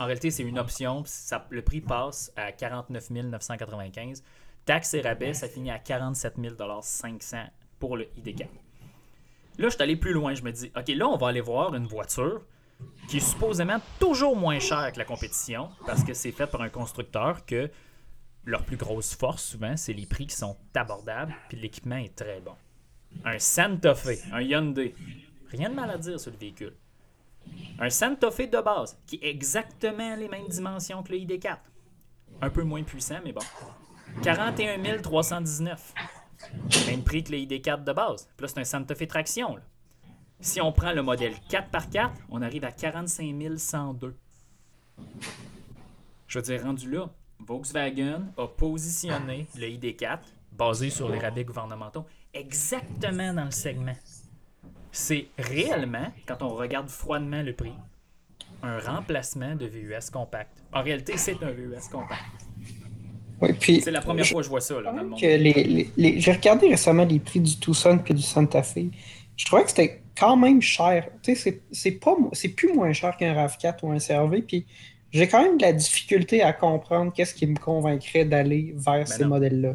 en 0.00 0.04
réalité, 0.06 0.32
c'est 0.32 0.42
une 0.42 0.58
option. 0.58 1.04
Le 1.50 1.62
prix 1.62 1.80
passe 1.80 2.32
à 2.36 2.50
49 2.50 3.10
995. 3.10 4.24
Taxe 4.66 4.94
et 4.94 5.00
rabais, 5.00 5.32
ça 5.32 5.48
finit 5.48 5.70
à 5.70 5.78
47 5.78 6.34
500 6.82 7.36
pour 7.78 7.96
le 7.96 8.04
ID4. 8.18 8.48
Là, 9.58 9.68
je 9.68 9.68
suis 9.68 9.82
allé 9.82 9.94
plus 9.96 10.12
loin. 10.12 10.34
Je 10.34 10.42
me 10.42 10.50
dis, 10.50 10.72
OK, 10.76 10.88
là, 10.88 11.06
on 11.06 11.16
va 11.16 11.28
aller 11.28 11.40
voir 11.40 11.74
une 11.74 11.86
voiture 11.86 12.42
qui 13.08 13.18
est 13.18 13.20
supposément 13.20 13.78
toujours 14.00 14.36
moins 14.36 14.58
chère 14.58 14.92
que 14.92 14.98
la 14.98 15.04
compétition 15.04 15.70
parce 15.86 16.02
que 16.02 16.12
c'est 16.12 16.32
fait 16.32 16.48
par 16.48 16.60
un 16.62 16.68
constructeur 16.68 17.46
que 17.46 17.70
leur 18.44 18.64
plus 18.64 18.76
grosse 18.76 19.14
force, 19.14 19.44
souvent, 19.44 19.76
c'est 19.76 19.92
les 19.92 20.04
prix 20.04 20.26
qui 20.26 20.36
sont 20.36 20.56
abordables 20.74 21.34
puis 21.48 21.58
l'équipement 21.58 21.96
est 21.96 22.14
très 22.14 22.40
bon. 22.40 22.54
Un 23.24 23.38
Santa 23.38 23.94
Fe, 23.94 24.18
un 24.32 24.42
Hyundai, 24.42 24.94
rien 25.48 25.70
de 25.70 25.74
mal 25.74 25.90
à 25.90 25.96
dire 25.96 26.18
sur 26.18 26.32
le 26.32 26.38
véhicule. 26.38 26.74
Un 27.78 27.88
Santa 27.88 28.32
Fe 28.32 28.50
de 28.50 28.60
base 28.60 28.98
qui 29.06 29.20
est 29.22 29.30
exactement 29.30 30.16
les 30.16 30.28
mêmes 30.28 30.48
dimensions 30.48 31.04
que 31.04 31.12
le 31.12 31.18
ID4. 31.18 31.58
Un 32.42 32.50
peu 32.50 32.64
moins 32.64 32.82
puissant, 32.82 33.20
mais 33.24 33.32
bon. 33.32 33.42
41 34.22 34.98
319. 35.02 35.94
Même 36.86 37.02
prix 37.02 37.24
que 37.24 37.32
le 37.32 37.38
ID4 37.38 37.84
de 37.84 37.92
base. 37.92 38.28
Plus 38.36 38.48
c'est 38.48 38.60
un 38.60 38.64
Santa 38.64 38.94
Fe 38.94 39.06
traction. 39.06 39.58
Si 40.40 40.60
on 40.60 40.72
prend 40.72 40.92
le 40.92 41.02
modèle 41.02 41.34
4x4, 41.48 42.10
on 42.30 42.42
arrive 42.42 42.64
à 42.64 42.72
45 42.72 43.34
102. 43.56 44.14
Je 46.26 46.38
veux 46.38 46.42
dire, 46.42 46.62
rendu 46.62 46.90
là, 46.90 47.08
Volkswagen 47.40 48.32
a 48.36 48.46
positionné 48.46 49.46
le 49.56 49.66
ID4, 49.66 50.18
basé 50.52 50.90
sur 50.90 51.08
les 51.08 51.18
rabais 51.18 51.44
gouvernementaux, 51.44 52.04
exactement 52.34 53.32
dans 53.32 53.44
le 53.44 53.50
segment. 53.50 53.96
C'est 54.90 55.28
réellement, 55.38 56.12
quand 56.26 56.42
on 56.42 56.54
regarde 56.54 56.88
froidement 56.88 57.42
le 57.42 57.54
prix, 57.54 57.74
un 58.62 58.78
remplacement 58.78 59.54
de 59.54 59.66
VUS 59.66 60.10
compact. 60.12 60.62
En 60.72 60.82
réalité, 60.82 61.16
c'est 61.16 61.42
un 61.42 61.50
VUS 61.50 61.88
compact. 61.90 62.45
C'est 63.60 63.90
la 63.90 64.00
première 64.00 64.26
fois 64.26 64.40
que 64.40 64.44
je 64.44 64.50
vois 64.50 64.60
ça 64.60 64.80
là, 64.80 64.92
dans 64.92 65.02
le 65.02 65.08
monde. 65.08 65.18
J'ai 65.18 66.32
regardé 66.32 66.68
récemment 66.68 67.04
les 67.04 67.18
prix 67.18 67.40
du 67.40 67.58
Tucson 67.58 67.98
et 68.06 68.14
du 68.14 68.22
Santa 68.22 68.62
Fe. 68.62 68.80
Je 69.36 69.44
trouvais 69.44 69.64
que 69.64 69.70
c'était 69.70 70.00
quand 70.18 70.36
même 70.36 70.62
cher. 70.62 71.08
C'est 71.22 71.90
pas 71.92 72.16
c'est 72.32 72.48
plus 72.48 72.72
moins 72.72 72.92
cher 72.92 73.16
qu'un 73.16 73.34
RAV4 73.34 73.74
ou 73.82 73.92
un 73.92 73.98
CRV. 73.98 74.42
Puis 74.42 74.66
j'ai 75.12 75.28
quand 75.28 75.42
même 75.42 75.58
de 75.58 75.62
la 75.62 75.72
difficulté 75.72 76.42
à 76.42 76.52
comprendre 76.52 77.12
qu'est-ce 77.12 77.34
qui 77.34 77.46
me 77.46 77.56
convaincrait 77.56 78.24
d'aller 78.24 78.74
vers 78.76 78.98
ben 78.98 79.06
ces 79.06 79.24
modèles-là. 79.24 79.74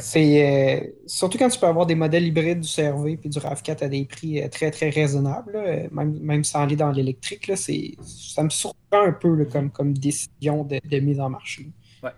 C'est 0.00 0.82
euh, 0.82 0.86
surtout 1.06 1.38
quand 1.38 1.48
tu 1.48 1.58
peux 1.58 1.66
avoir 1.66 1.86
des 1.86 1.94
modèles 1.94 2.26
hybrides 2.26 2.60
du 2.60 2.68
CRV 2.68 3.16
puis 3.16 3.28
du 3.28 3.38
RAV4 3.38 3.84
à 3.84 3.88
des 3.88 4.04
prix 4.04 4.42
euh, 4.42 4.48
très 4.48 4.70
très 4.70 4.90
raisonnables, 4.90 5.88
même, 5.90 6.18
même 6.20 6.44
sans 6.44 6.62
aller 6.62 6.76
dans 6.76 6.90
l'électrique, 6.90 7.50
ça 7.56 8.42
me 8.42 8.50
surprend 8.50 9.04
un 9.06 9.12
peu 9.12 9.44
comme, 9.46 9.70
comme 9.70 9.92
décision 9.94 10.64
de, 10.64 11.00
mise 11.00 11.20
en 11.20 11.30
marché. 11.30 11.70
Ouais. 12.02 12.12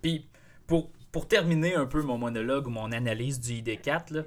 Puis 0.00 0.28
pour, 0.66 0.90
pour 1.10 1.28
terminer 1.28 1.74
un 1.74 1.86
peu 1.86 2.02
mon 2.02 2.18
monologue 2.18 2.66
ou 2.66 2.70
mon 2.70 2.92
analyse 2.92 3.40
du 3.40 3.52
ID4, 3.52 4.24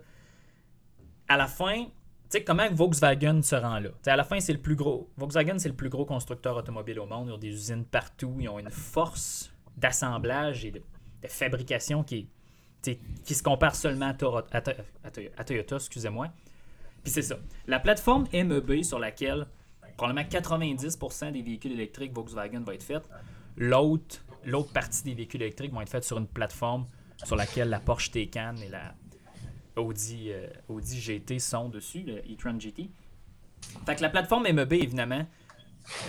à 1.27 1.38
la 1.38 1.47
fin, 1.47 1.85
tu 1.85 1.91
sais, 2.29 2.43
comment 2.43 2.67
Volkswagen 2.71 3.41
se 3.41 3.55
rend 3.55 3.79
là? 3.79 3.89
à 4.05 4.15
la 4.15 4.23
fin, 4.23 4.39
c'est 4.39 4.53
le 4.53 4.61
plus 4.61 4.75
gros. 4.75 5.09
Volkswagen, 5.17 5.57
c'est 5.59 5.69
le 5.69 5.75
plus 5.75 5.89
gros 5.89 6.05
constructeur 6.05 6.55
automobile 6.55 6.99
au 6.99 7.05
monde. 7.05 7.27
Ils 7.27 7.33
ont 7.33 7.38
des 7.38 7.49
usines 7.49 7.85
partout. 7.85 8.35
Ils 8.39 8.49
ont 8.49 8.59
une 8.59 8.71
force 8.71 9.51
d'assemblage 9.77 10.65
et 10.65 10.71
de, 10.71 10.81
fabrication 11.27 12.03
qui, 12.03 12.27
qui 13.24 13.36
se 13.36 13.43
compare 13.43 13.76
seulement 13.76 14.13
à, 14.52 15.43
Toyota, 15.43 15.76
excusez-moi. 15.76 16.28
Puis 17.04 17.13
c'est 17.13 17.21
ça. 17.21 17.38
La 17.67 17.80
plateforme 17.80 18.26
MEB 18.34 18.84
sur 18.84 19.00
laquelle 19.00 19.48
probablement 19.98 20.28
90% 20.28 21.32
des 21.32 21.41
véhicules 21.41 21.71
électriques 21.71 22.13
Volkswagen 22.13 22.62
vont 22.62 22.71
être 22.71 22.84
faits, 22.84 23.04
l'autre, 23.58 24.24
l'autre 24.43 24.74
partie 24.74 25.04
des 25.04 25.13
véhicules 25.13 25.41
électriques 25.41 25.71
vont 25.71 25.82
être 25.82 25.89
faits 25.89 26.04
sur 26.04 26.17
une 26.17 26.28
plateforme 26.28 26.88
sur 27.24 27.36
laquelle 27.36 27.69
la 27.69 27.80
Porsche 27.80 28.12
Taycan 28.12 28.56
et 28.58 28.69
la 28.69 28.93
Audi, 29.78 30.32
euh, 30.32 30.48
GT 30.80 31.39
sont 31.39 31.69
dessus, 31.69 32.04
le 32.04 32.19
e-tron 32.19 32.60
GT. 32.60 32.89
Fait 33.86 33.95
que 33.95 34.02
la 34.02 34.10
plateforme 34.10 34.43
MEB, 34.52 34.74
évidemment, 34.74 35.26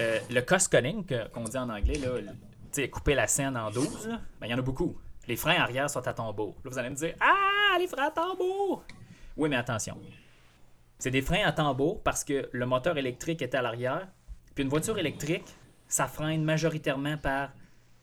euh, 0.01 0.19
le 0.31 0.41
cost 0.41 0.71
cutting, 0.71 1.05
qu'on 1.33 1.45
dit 1.45 1.59
en 1.59 1.69
anglais, 1.69 1.99
là, 1.99 2.89
couper 2.89 3.15
la 3.15 3.27
scène 3.27 3.57
en 3.57 3.71
12, 3.71 4.09
ben, 4.41 4.47
il 4.47 4.51
y 4.51 4.55
en 4.55 4.59
a 4.59 4.63
beaucoup. 4.63 4.97
Les 5.29 5.37
freins 5.37 5.61
arrière 5.61 5.91
sont 5.91 6.07
à 6.07 6.13
tambour. 6.13 6.55
Là, 6.65 6.71
vous 6.71 6.79
allez 6.79 6.91
me 6.91 6.95
dire 6.95 7.15
Ah, 7.21 7.77
les 7.79 7.89
freins 7.89 8.07
à 8.07 8.11
tambour 8.11 8.85
Oui, 9.37 9.49
mais 9.49 9.57
attention. 9.57 9.99
C'est 10.99 11.11
des 11.11 11.23
freins 11.23 11.45
à 11.45 11.53
tambour 11.53 12.03
parce 12.03 12.25
que 12.25 12.49
le 12.53 12.67
moteur 12.67 12.97
électrique 12.97 13.43
est 13.43 13.55
à 13.55 13.63
l'arrière. 13.63 14.09
Puis 14.55 14.65
une 14.65 14.71
voiture 14.71 14.99
électrique, 14.99 15.47
ça 15.89 16.07
freine 16.07 16.43
majoritairement 16.43 17.19
par 17.19 17.51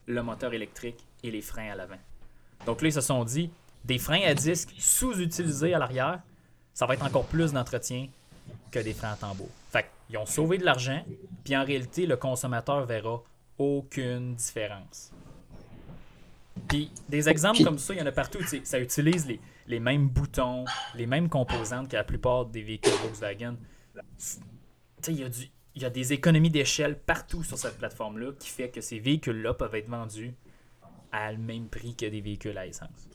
le 0.06 0.22
moteur 0.22 0.54
électrique 0.54 1.04
et 1.24 1.32
les 1.32 1.42
freins 1.42 1.72
à 1.72 1.76
l'avant. 1.76 1.98
Donc 2.66 2.82
là, 2.82 2.90
ils 2.90 2.94
se 2.94 3.02
sont 3.02 3.24
dit 3.24 3.50
des 3.84 3.98
freins 3.98 4.22
à 4.26 4.34
disque 4.34 4.74
sous-utilisés 4.78 5.74
à 5.74 5.80
l'arrière, 5.80 6.22
ça 6.74 6.86
va 6.86 6.94
être 6.94 7.06
encore 7.06 7.26
plus 7.26 7.52
d'entretien 7.52 8.08
que 8.72 8.80
des 8.80 8.94
freins 8.94 9.14
à 9.14 9.16
tambour. 9.16 9.50
Fait 9.70 9.86
qu'ils 10.08 10.18
ont 10.18 10.26
sauvé 10.26 10.58
de 10.58 10.66
l'argent, 10.66 11.04
puis 11.44 11.56
en 11.56 11.64
réalité, 11.64 12.06
le 12.06 12.18
consommateur 12.18 12.86
verra 12.86 13.22
aucune 13.58 14.36
différence. 14.36 15.12
Puis 16.68 16.92
des 17.10 17.30
exemples 17.30 17.64
comme 17.64 17.78
ça, 17.78 17.94
il 17.94 18.00
y 18.00 18.02
en 18.02 18.06
a 18.06 18.12
partout. 18.12 18.40
Ça 18.64 18.80
utilise 18.80 19.28
les, 19.28 19.40
les, 19.68 19.80
mêmes 19.80 20.08
boutons, 20.08 20.66
les 20.96 21.06
mêmes 21.06 21.30
composantes 21.30 21.90
que 21.90 21.96
la 21.96 22.04
plupart 22.04 22.46
des 22.46 22.62
véhicules 22.62 22.94
Volkswagen. 23.02 23.56
Il 25.08 25.20
y, 25.20 25.24
a 25.24 25.30
du, 25.30 25.50
y 25.76 25.86
a 25.86 25.90
des 25.90 26.14
économies 26.14 26.50
d'échelle 26.50 26.98
partout 26.98 27.44
sur 27.44 27.58
cette 27.58 27.78
plateforme-là 27.78 28.32
qui 28.40 28.50
fait 28.50 28.70
que 28.70 28.82
ces 28.82 29.00
véhicules-là 29.00 29.54
peuvent 29.54 29.76
être 29.76 29.90
vendus 29.90 30.34
à 31.12 31.32
le 31.32 31.38
même 31.38 31.68
prix 31.68 31.96
que 31.96 32.06
des 32.06 32.22
véhicules 32.22 32.58
à 32.58 32.66
essence. 32.66 33.10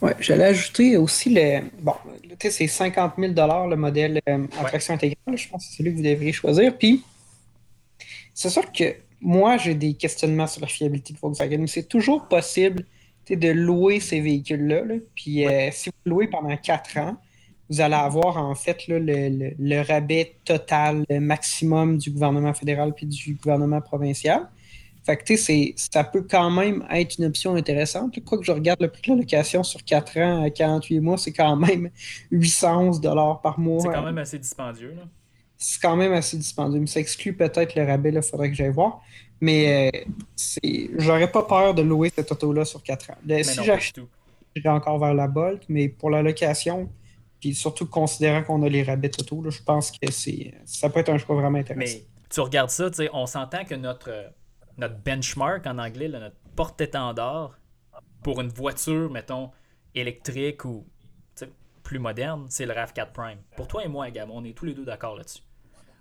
Ouais, 0.00 0.14
j'allais 0.20 0.44
ajouter 0.44 0.96
aussi 0.96 1.30
le. 1.32 1.62
Bon, 1.80 1.94
c'est 2.38 2.66
50 2.66 3.14
000 3.18 3.32
le 3.32 3.74
modèle 3.74 4.20
euh, 4.28 4.46
à 4.58 4.64
traction 4.64 4.94
intégrale. 4.94 5.36
Je 5.36 5.48
pense 5.48 5.64
que 5.64 5.70
c'est 5.70 5.78
celui 5.78 5.92
que 5.92 5.96
vous 5.96 6.02
devriez 6.02 6.32
choisir. 6.32 6.76
Puis, 6.76 7.02
c'est 8.34 8.50
sûr 8.50 8.70
que 8.70 8.96
moi, 9.20 9.56
j'ai 9.56 9.74
des 9.74 9.94
questionnements 9.94 10.46
sur 10.46 10.60
la 10.60 10.66
fiabilité 10.66 11.14
de 11.14 11.18
Volkswagen. 11.18 11.66
C'est 11.66 11.88
toujours 11.88 12.28
possible 12.28 12.84
de 13.28 13.48
louer 13.48 14.00
ces 14.00 14.20
véhicules-là. 14.20 14.82
Puis, 15.14 15.46
euh, 15.46 15.70
si 15.72 15.90
vous 15.90 16.10
louez 16.10 16.28
pendant 16.28 16.56
4 16.56 16.98
ans, 16.98 17.16
vous 17.70 17.80
allez 17.80 17.94
avoir 17.94 18.36
en 18.36 18.54
fait 18.54 18.86
le, 18.88 18.98
le, 18.98 19.80
rabais 19.80 20.36
total 20.44 21.04
maximum 21.08 21.96
du 21.96 22.10
gouvernement 22.10 22.52
fédéral 22.52 22.92
puis 22.94 23.06
du 23.06 23.34
gouvernement 23.34 23.80
provincial. 23.80 24.48
Fait 25.04 25.18
que, 25.18 25.34
ça 25.76 26.04
peut 26.04 26.26
quand 26.28 26.50
même 26.50 26.86
être 26.90 27.18
une 27.18 27.26
option 27.26 27.54
intéressante. 27.56 28.18
Quoi 28.24 28.38
que 28.38 28.44
je 28.44 28.52
regarde 28.52 28.80
le 28.80 28.88
prix 28.88 29.02
de 29.02 29.08
la 29.10 29.16
location 29.16 29.62
sur 29.62 29.84
4 29.84 30.18
ans 30.18 30.42
à 30.42 30.50
48 30.50 31.00
mois, 31.00 31.18
c'est 31.18 31.32
quand 31.32 31.56
même 31.56 31.90
811 32.30 33.00
par 33.42 33.58
mois. 33.58 33.80
C'est 33.80 33.88
quand 33.88 34.04
même 34.04 34.18
assez 34.18 34.38
dispendieux. 34.38 34.94
C'est 35.56 35.80
quand 35.80 35.96
même 35.96 36.12
assez 36.12 36.36
dispendieux. 36.36 36.80
Mais 36.80 36.86
ça 36.86 37.00
exclut 37.00 37.34
peut-être 37.34 37.74
le 37.74 37.84
rabais, 37.84 38.10
il 38.10 38.22
faudrait 38.22 38.50
que 38.50 38.56
j'aille 38.56 38.72
voir. 38.72 39.02
Mais 39.40 39.92
euh, 39.94 40.70
j'aurais 40.98 41.30
pas 41.30 41.42
peur 41.42 41.74
de 41.74 41.82
louer 41.82 42.10
cette 42.14 42.30
auto-là 42.32 42.64
sur 42.64 42.82
4 42.82 43.10
ans. 43.10 43.16
si 43.42 43.64
j'achète, 43.64 44.00
j'irai 44.54 44.68
encore 44.68 44.98
vers 44.98 45.14
la 45.14 45.28
Bolt, 45.28 45.62
mais 45.68 45.88
pour 45.88 46.10
la 46.10 46.22
location, 46.22 46.90
puis 47.40 47.54
surtout 47.54 47.86
considérant 47.86 48.42
qu'on 48.42 48.62
a 48.62 48.68
les 48.68 48.82
rabais 48.82 49.10
auto, 49.20 49.50
je 49.50 49.62
pense 49.62 49.90
que 49.90 50.10
c'est 50.10 50.54
ça 50.64 50.88
peut 50.88 51.00
être 51.00 51.10
un 51.10 51.18
choix 51.18 51.36
vraiment 51.36 51.58
intéressant. 51.58 51.98
Mais 51.98 52.04
tu 52.30 52.40
regardes 52.40 52.70
ça, 52.70 52.90
on 53.12 53.26
s'entend 53.26 53.64
que 53.64 53.74
notre 53.74 54.32
notre 54.78 54.96
benchmark 54.96 55.66
en 55.66 55.78
anglais, 55.78 56.08
notre 56.08 56.36
porte-étendard 56.56 57.58
pour 58.22 58.40
une 58.40 58.48
voiture, 58.48 59.10
mettons, 59.10 59.50
électrique 59.94 60.64
ou 60.64 60.86
plus 61.94 62.00
moderne, 62.00 62.46
c'est 62.48 62.66
le 62.66 62.74
RAV4 62.74 63.12
Prime. 63.12 63.38
Pour 63.56 63.68
toi 63.68 63.84
et 63.84 63.88
moi, 63.88 64.10
Gab, 64.10 64.28
on 64.32 64.42
est 64.44 64.52
tous 64.52 64.64
les 64.64 64.74
deux 64.74 64.84
d'accord 64.84 65.14
là-dessus. 65.14 65.42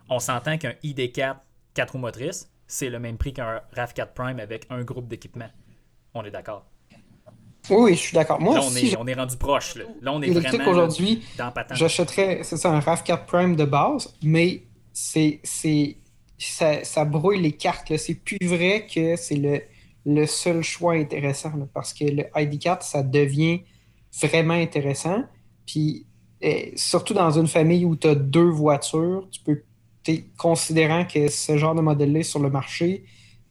On 0.09 0.17
s'entend 0.17 0.57
qu'un 0.57 0.73
ID4 0.83 1.35
4 1.75 1.91
roues 1.91 1.99
motrices, 1.99 2.49
c'est 2.65 2.89
le 2.89 2.97
même 2.97 3.15
prix 3.15 3.31
qu'un 3.31 3.61
RAV4 3.75 4.07
Prime 4.15 4.39
avec 4.39 4.65
un 4.71 4.81
groupe 4.81 5.07
d'équipement. 5.07 5.49
On 6.15 6.23
est 6.23 6.31
d'accord. 6.31 6.65
Oui, 7.69 7.93
je 7.93 7.99
suis 7.99 8.15
d'accord. 8.15 8.41
Moi 8.41 8.55
là, 8.55 8.61
on, 8.63 8.75
est, 8.75 8.97
on 8.97 9.05
est 9.05 9.13
rendu 9.13 9.37
proche. 9.37 9.75
Là, 9.75 9.83
là 10.01 10.13
on 10.13 10.21
est 10.23 10.31
vraiment 10.31 10.71
aujourd'hui. 10.71 11.23
J'achèterais, 11.73 12.39
c'est 12.41 12.57
ça, 12.57 12.71
un 12.71 12.79
RAV4 12.79 13.25
Prime 13.25 13.55
de 13.55 13.65
base, 13.65 14.15
mais 14.23 14.63
c'est 14.91 15.41
ça, 16.39 17.05
brouille 17.05 17.39
les 17.39 17.51
cartes. 17.51 17.95
C'est 17.97 18.15
plus 18.15 18.47
vrai 18.47 18.87
que 18.91 19.15
c'est 19.15 19.35
le, 19.35 19.61
le 20.07 20.25
seul 20.25 20.63
choix 20.63 20.93
intéressant 20.93 21.53
parce 21.71 21.93
que 21.93 22.05
le 22.05 22.23
ID4, 22.23 22.81
ça 22.81 23.03
devient 23.03 23.61
vraiment 24.23 24.55
intéressant. 24.55 25.25
Puis, 25.65 26.05
eh, 26.41 26.73
surtout 26.75 27.13
dans 27.13 27.31
une 27.31 27.47
famille 27.47 27.85
où 27.85 27.95
tu 27.95 28.07
as 28.07 28.15
deux 28.15 28.49
voitures, 28.49 29.27
tu 29.31 29.41
peux, 29.41 29.61
considérant 30.37 31.05
que 31.05 31.29
ce 31.29 31.57
genre 31.57 31.75
de 31.75 31.81
modèle-là 31.81 32.19
est 32.19 32.23
sur 32.23 32.39
le 32.39 32.49
marché, 32.49 33.05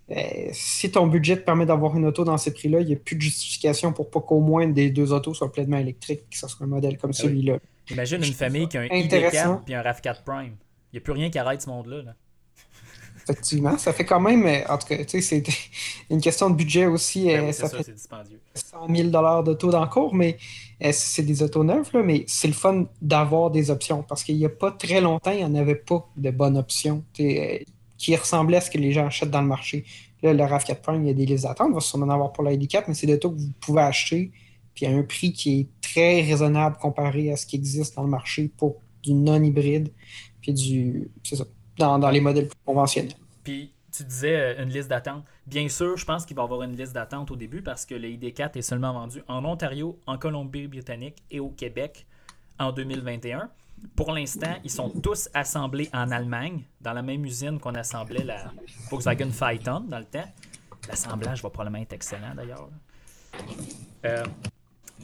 eh, 0.09 0.51
si 0.53 0.91
ton 0.91 1.07
budget 1.07 1.37
te 1.37 1.43
permet 1.43 1.65
d'avoir 1.65 1.97
une 1.97 2.05
auto 2.05 2.25
dans 2.25 2.37
ces 2.37 2.53
prix-là, 2.53 2.81
il 2.81 2.87
n'y 2.87 2.93
a 2.93 2.97
plus 2.97 3.17
de 3.17 3.23
justification 3.23 3.93
pour 3.93 4.11
pas 4.11 4.21
qu'au 4.21 4.41
moins 4.41 4.67
des 4.67 4.91
deux 4.91 5.13
autos 5.13 5.33
soient 5.33 5.51
pleinement 5.51 5.79
électriques, 5.79 6.29
que 6.31 6.37
ce 6.37 6.49
soit 6.49 6.67
un 6.67 6.69
modèle 6.69 6.99
comme 6.99 7.13
ah 7.15 7.21
celui-là. 7.23 7.59
Imagine 7.91 8.23
une 8.23 8.33
famille 8.33 8.69
qui 8.69 8.77
a 8.77 8.83
un 8.83 8.87
ID4 8.87 9.61
et 9.69 9.75
un 9.75 9.83
RAV4 9.83 10.23
Prime. 10.25 10.57
Il 10.93 10.97
n'y 10.97 10.99
a 10.99 11.01
plus 11.01 11.13
rien 11.13 11.31
qui 11.31 11.39
arrête 11.39 11.63
ce 11.63 11.69
monde-là. 11.69 12.03
Là. 12.03 12.15
Effectivement, 13.23 13.79
ça 13.79 13.93
fait 13.93 14.05
quand 14.05 14.21
même, 14.21 14.45
euh, 14.47 14.61
en 14.69 14.79
tout 14.79 14.89
cas, 14.89 14.97
tu 14.99 15.21
sais, 15.21 15.21
c'est 15.21 15.43
une 16.11 16.21
question 16.21 16.51
de 16.51 16.57
budget 16.57 16.87
aussi. 16.87 17.27
Ben 17.27 17.49
euh, 17.49 17.53
ça, 17.53 17.69
fait 17.69 17.85
100 18.55 18.95
000 18.95 19.43
d'auto 19.43 19.71
d'encours, 19.71 20.15
mais 20.15 20.37
euh, 20.83 20.91
c'est 20.93 21.23
des 21.23 21.43
autos 21.43 21.65
neuves, 21.65 21.91
mais 22.05 22.25
c'est 22.27 22.49
le 22.49 22.55
fun 22.55 22.87
d'avoir 23.01 23.51
des 23.51 23.71
options 23.71 24.03
parce 24.03 24.25
qu'il 24.25 24.37
n'y 24.37 24.45
a 24.45 24.51
pas 24.51 24.73
très 24.73 25.01
longtemps, 25.01 25.31
il 25.31 25.39
n'y 25.39 25.45
en 25.45 25.55
avait 25.55 25.77
pas 25.77 26.09
de 26.17 26.31
bonnes 26.31 26.59
options 26.59 27.05
qui 27.13 28.17
ressemblaient 28.17 28.57
à 28.57 28.61
ce 28.61 28.71
que 28.71 28.79
les 28.79 28.93
gens 28.93 29.07
achètent 29.07 29.31
dans 29.31 29.43
le 29.43 29.49
marché. 29.49 29.85
Là, 30.23 30.33
le 30.33 30.43
RAV4 30.43 30.81
Prime, 30.81 31.03
il 31.05 31.09
y 31.09 31.11
a 31.11 31.15
des 31.15 31.27
listes 31.27 31.45
d'attente, 31.45 31.69
il 31.71 31.75
va 31.75 31.81
sûrement 31.81 32.07
en 32.07 32.11
avoir 32.11 32.33
pour 32.33 32.45
l'ID4, 32.45 32.85
mais 32.89 32.95
c'est 32.95 33.07
des 33.07 33.15
autos 33.15 33.31
que 33.31 33.39
vous 33.39 33.53
pouvez 33.61 33.83
acheter 33.83 34.33
puis 34.75 34.87
à 34.87 34.91
un 34.91 35.03
prix 35.03 35.33
qui 35.33 35.61
est 35.61 35.69
très 35.81 36.23
raisonnable 36.23 36.77
comparé 36.79 37.31
à 37.31 37.37
ce 37.37 37.47
qui 37.47 37.57
existe 37.57 37.97
dans 37.97 38.03
le 38.03 38.09
marché 38.09 38.51
pour 38.57 38.77
du 39.03 39.15
non-hybride, 39.15 39.93
puis 40.41 40.53
du. 40.53 41.11
C'est 41.23 41.37
ça 41.37 41.45
dans, 41.79 42.11
les 42.11 42.21
modèles 42.21 42.49
plus 42.49 42.59
conventionnels. 42.65 43.15
Puis 43.45 43.73
tu 43.93 44.05
disais 44.05 44.37
euh, 44.37 44.63
une 44.63 44.71
liste 44.71 44.89
d'attente. 44.89 45.25
Bien 45.47 45.69
sûr, 45.69 45.97
je 45.97 46.05
pense 46.05 46.25
qu'il 46.25 46.37
va 46.37 46.43
y 46.43 46.45
avoir 46.45 46.63
une 46.63 46.77
liste 46.77 46.93
d'attente 46.93 47.31
au 47.31 47.37
début 47.37 47.63
parce 47.63 47.85
que 47.85 47.95
le 47.95 48.09
ID4 48.09 48.57
est 48.57 48.63
seulement 48.63 48.93
vendu 48.93 49.23
en 49.29 49.45
Ontario, 49.45 49.99
en 50.07 50.19
Colombie-Britannique 50.19 51.23
et 51.31 51.41
au 51.41 51.51
Québec 51.51 52.07
en 52.59 52.73
2021. 52.73 53.51
Pour 53.97 54.13
l'instant, 54.13 54.55
ils 54.65 54.71
sont 54.71 54.89
tous 54.89 55.29
assemblés 55.35 55.91
en 55.93 56.11
Allemagne, 56.11 56.63
dans 56.81 56.93
la 56.93 57.03
même 57.03 57.25
usine 57.25 57.59
qu'on 57.59 57.75
assemblait 57.75 58.23
la 58.23 58.53
Volkswagen 58.91 59.31
Phaeton 59.31 59.81
dans 59.81 59.99
le 59.99 60.05
temps. 60.05 60.29
L'assemblage 60.89 61.43
va 61.43 61.51
probablement 61.51 61.83
être 61.83 61.93
excellent 61.93 62.35
d'ailleurs. 62.35 62.69
Euh, 64.05 64.25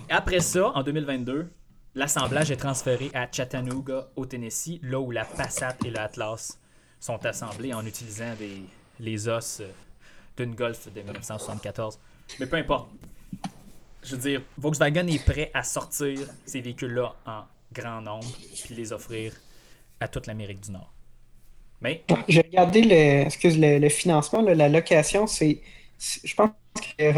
après 0.09 0.41
ça, 0.41 0.71
en 0.71 0.83
2022, 0.83 1.51
l'assemblage 1.99 2.53
est 2.53 2.57
transféré 2.57 3.11
à 3.13 3.27
Chattanooga, 3.31 4.09
au 4.15 4.25
Tennessee, 4.25 4.79
là 4.83 5.01
où 5.01 5.11
la 5.11 5.25
Passat 5.25 5.77
et 5.85 5.91
l'Atlas 5.91 6.59
sont 7.01 7.27
assemblés 7.27 7.75
en 7.75 7.85
utilisant 7.85 8.35
les 9.01 9.29
os 9.29 9.61
euh, 9.61 9.69
d'une 10.37 10.55
Golf 10.55 10.91
de 10.93 11.01
1974. 11.01 11.99
Mais 12.39 12.47
peu 12.47 12.57
importe. 12.57 12.89
Je 14.05 14.15
veux 14.15 14.23
dire, 14.23 14.43
Volkswagen 14.57 15.09
est 15.09 15.25
prêt 15.25 15.51
à 15.53 15.65
sortir 15.65 16.21
ces 16.47 16.61
véhicules-là 16.61 17.17
en 17.27 17.43
grand 17.73 18.01
nombre 18.01 18.29
puis 18.65 18.75
les 18.77 18.93
offrir 18.93 19.33
à 19.99 20.07
toute 20.07 20.29
l'Amérique 20.29 20.61
du 20.61 20.71
Nord. 20.71 20.93
Mais. 21.81 22.05
J'ai 22.29 22.43
regardé 22.43 22.83
le, 22.83 23.79
le, 23.81 23.89
financement, 23.89 24.43
la 24.43 24.69
location, 24.69 25.27
c'est. 25.27 25.61
Je 25.99 26.33
pense 26.35 26.51
que 26.97 27.13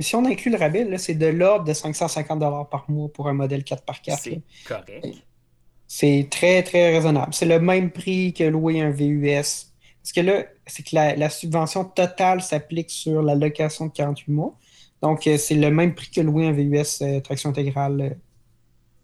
Si 0.00 0.16
on 0.16 0.24
inclut 0.24 0.50
le 0.50 0.58
rabais, 0.58 0.86
c'est 0.98 1.14
de 1.14 1.26
l'ordre 1.26 1.64
de 1.64 1.72
550 1.72 2.40
par 2.70 2.84
mois 2.88 3.08
pour 3.08 3.28
un 3.28 3.34
modèle 3.34 3.62
4x4. 3.62 4.18
C'est 4.18 4.40
correct. 4.66 5.06
C'est 5.86 6.28
très, 6.30 6.62
très 6.62 6.92
raisonnable. 6.92 7.34
C'est 7.34 7.46
le 7.46 7.60
même 7.60 7.90
prix 7.90 8.32
que 8.32 8.44
louer 8.44 8.80
un 8.80 8.90
VUS. 8.90 9.70
Parce 10.02 10.12
que 10.14 10.20
là, 10.20 10.44
c'est 10.66 10.82
que 10.82 10.94
la, 10.94 11.30
subvention 11.30 11.84
totale 11.84 12.42
s'applique 12.42 12.90
sur 12.90 13.22
la 13.22 13.34
location 13.34 13.86
de 13.86 13.92
48 13.92 14.32
mois. 14.32 14.54
Donc, 15.02 15.26
euh, 15.26 15.36
c'est 15.36 15.54
le 15.54 15.70
même 15.70 15.94
prix 15.94 16.10
que 16.10 16.20
louer 16.20 16.46
un 16.46 16.52
VUS 16.52 17.02
euh, 17.02 17.20
traction 17.20 17.50
intégrale 17.50 18.00
euh, 18.00 18.10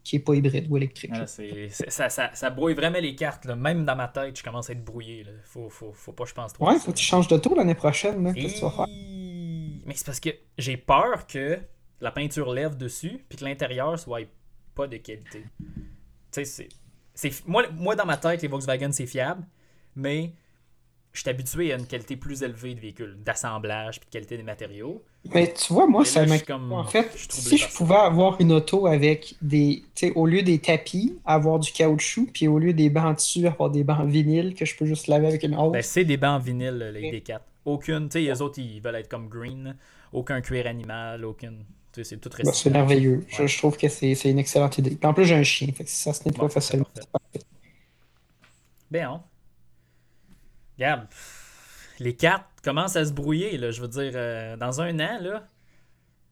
qui 0.02 0.16
n'est 0.16 0.22
pas 0.22 0.34
hybride 0.34 0.66
ou 0.70 0.78
électrique. 0.78 1.12
Ah, 1.14 1.26
ça, 1.26 2.08
ça, 2.08 2.30
ça, 2.32 2.50
brouille 2.50 2.74
vraiment 2.74 2.98
les 2.98 3.14
cartes. 3.14 3.46
Même 3.46 3.84
dans 3.84 3.96
ma 3.96 4.08
tête, 4.08 4.38
je 4.38 4.42
commence 4.42 4.70
à 4.70 4.72
être 4.72 4.84
brouillé. 4.84 5.24
Là. 5.24 5.32
Faut, 5.44 5.68
faut, 5.68 5.92
faut 5.92 6.12
pas, 6.12 6.24
je 6.24 6.32
pense, 6.32 6.54
trop. 6.54 6.66
Ouais, 6.66 6.78
faut 6.78 6.92
que 6.92 6.96
tu 6.96 7.04
changes 7.04 7.28
de 7.28 7.36
tour 7.36 7.54
l'année 7.56 7.74
prochaine. 7.74 8.32
Qu'est-ce 8.34 8.54
que 8.54 8.58
tu 8.58 8.64
vas 8.64 8.70
faire? 8.70 8.86
Mais 9.90 9.96
c'est 9.96 10.06
parce 10.06 10.20
que 10.20 10.30
j'ai 10.56 10.76
peur 10.76 11.26
que 11.26 11.58
la 12.00 12.12
peinture 12.12 12.52
lève 12.52 12.76
dessus 12.76 13.24
puis 13.28 13.36
que 13.36 13.44
l'intérieur 13.44 13.98
soit 13.98 14.20
pas 14.72 14.86
de 14.86 14.98
qualité. 14.98 15.42
Tu 16.30 16.44
sais, 16.44 16.68
c'est. 17.12 17.48
Moi, 17.48 17.64
moi, 17.72 17.96
dans 17.96 18.06
ma 18.06 18.16
tête, 18.16 18.40
les 18.40 18.46
Volkswagen, 18.46 18.92
c'est 18.92 19.06
fiable, 19.06 19.44
mais 19.96 20.32
je 21.10 21.22
suis 21.22 21.28
habitué 21.28 21.72
à 21.72 21.76
une 21.76 21.88
qualité 21.88 22.14
plus 22.14 22.44
élevée 22.44 22.76
de 22.76 22.78
véhicules, 22.78 23.16
d'assemblage 23.20 23.98
puis 23.98 24.06
de 24.06 24.12
qualité 24.12 24.36
des 24.36 24.44
matériaux. 24.44 25.02
Mais 25.34 25.52
tu 25.52 25.72
vois, 25.72 25.88
moi, 25.88 26.04
ça 26.04 26.24
comme... 26.38 26.72
En 26.72 26.84
fait, 26.84 27.10
si 27.28 27.58
je 27.58 27.66
pouvais 27.66 27.96
avoir 27.96 28.40
une 28.40 28.52
auto 28.52 28.86
avec 28.86 29.34
des. 29.42 29.82
Tu 29.96 30.06
sais, 30.06 30.12
au 30.14 30.24
lieu 30.24 30.42
des 30.42 30.60
tapis, 30.60 31.18
avoir 31.24 31.58
du 31.58 31.72
caoutchouc, 31.72 32.28
puis 32.32 32.46
au 32.46 32.60
lieu 32.60 32.72
des 32.72 32.90
bancs 32.90 33.16
tissu, 33.16 33.44
avoir 33.44 33.70
des 33.70 33.82
bancs 33.82 33.98
en 33.98 34.06
vinyle 34.06 34.54
que 34.54 34.64
je 34.64 34.76
peux 34.76 34.86
juste 34.86 35.08
laver 35.08 35.26
avec 35.26 35.42
une 35.42 35.56
hausse. 35.56 35.72
Ben, 35.72 35.82
c'est 35.82 36.04
des 36.04 36.16
bancs 36.16 36.40
en 36.40 36.44
vinyle, 36.44 36.92
les 36.94 37.10
D4. 37.10 37.40
Aucune. 37.64 38.08
Tu 38.08 38.12
sais, 38.14 38.20
les 38.20 38.42
autres, 38.42 38.58
ils 38.58 38.80
veulent 38.80 38.96
être 38.96 39.08
comme 39.08 39.28
green. 39.28 39.76
Aucun 40.12 40.40
cuir 40.40 40.66
animal, 40.66 41.24
aucune. 41.24 41.64
C'est 41.92 42.20
tout 42.20 42.30
bah, 42.30 42.52
C'est 42.52 42.70
merveilleux. 42.70 43.24
Je, 43.28 43.58
trouve 43.58 43.76
que 43.76 43.88
c'est 43.88 44.14
une 44.24 44.38
excellente 44.38 44.78
idée. 44.78 44.96
en 45.02 45.12
plus, 45.12 45.24
j'ai 45.24 45.34
un 45.34 45.42
chien. 45.42 45.72
Fait 45.72 45.84
que 45.84 45.90
ça 45.90 46.12
se 46.12 46.26
nettoie 46.26 46.48
facilement. 46.48 46.86
Bien. 48.90 49.22
Regarde. 50.76 51.08
Les 51.98 52.14
cartes 52.14 52.46
commencent 52.62 52.96
à 52.96 53.04
se 53.04 53.12
brouiller. 53.12 53.58
Là. 53.58 53.70
Je 53.70 53.80
veux 53.80 53.88
dire, 53.88 54.12
euh, 54.14 54.56
dans 54.56 54.80
un 54.80 54.98
an, 55.00 55.18
là, 55.20 55.48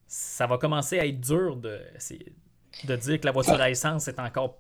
ça 0.07 0.47
va 0.47 0.59
commencer 0.59 0.99
à 0.99 1.07
être 1.07 1.21
dur 1.21 1.57
de, 1.57 1.81
de 2.85 2.97
dire 2.97 3.21
que 3.21 3.27
la 3.27 3.33
voiture 3.33 3.61
à 3.61 3.69
essence 3.69 4.09
est 4.09 4.19
encore 4.19 4.59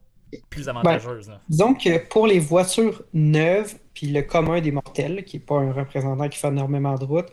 plus 0.51 0.67
ben, 0.67 0.77
avantageuse. 0.77 1.31
disons 1.49 1.75
que 1.75 2.07
pour 2.09 2.27
les 2.27 2.39
voitures 2.39 3.03
neuves, 3.13 3.77
puis 3.95 4.09
le 4.09 4.23
commun 4.23 4.61
des 4.61 4.73
mortels, 4.73 5.25
qui 5.25 5.37
n'est 5.37 5.45
pas 5.45 5.57
un 5.57 5.73
représentant 5.73 6.29
qui 6.29 6.39
fait 6.39 6.49
énormément 6.49 6.97
de 6.97 7.05
route, 7.05 7.29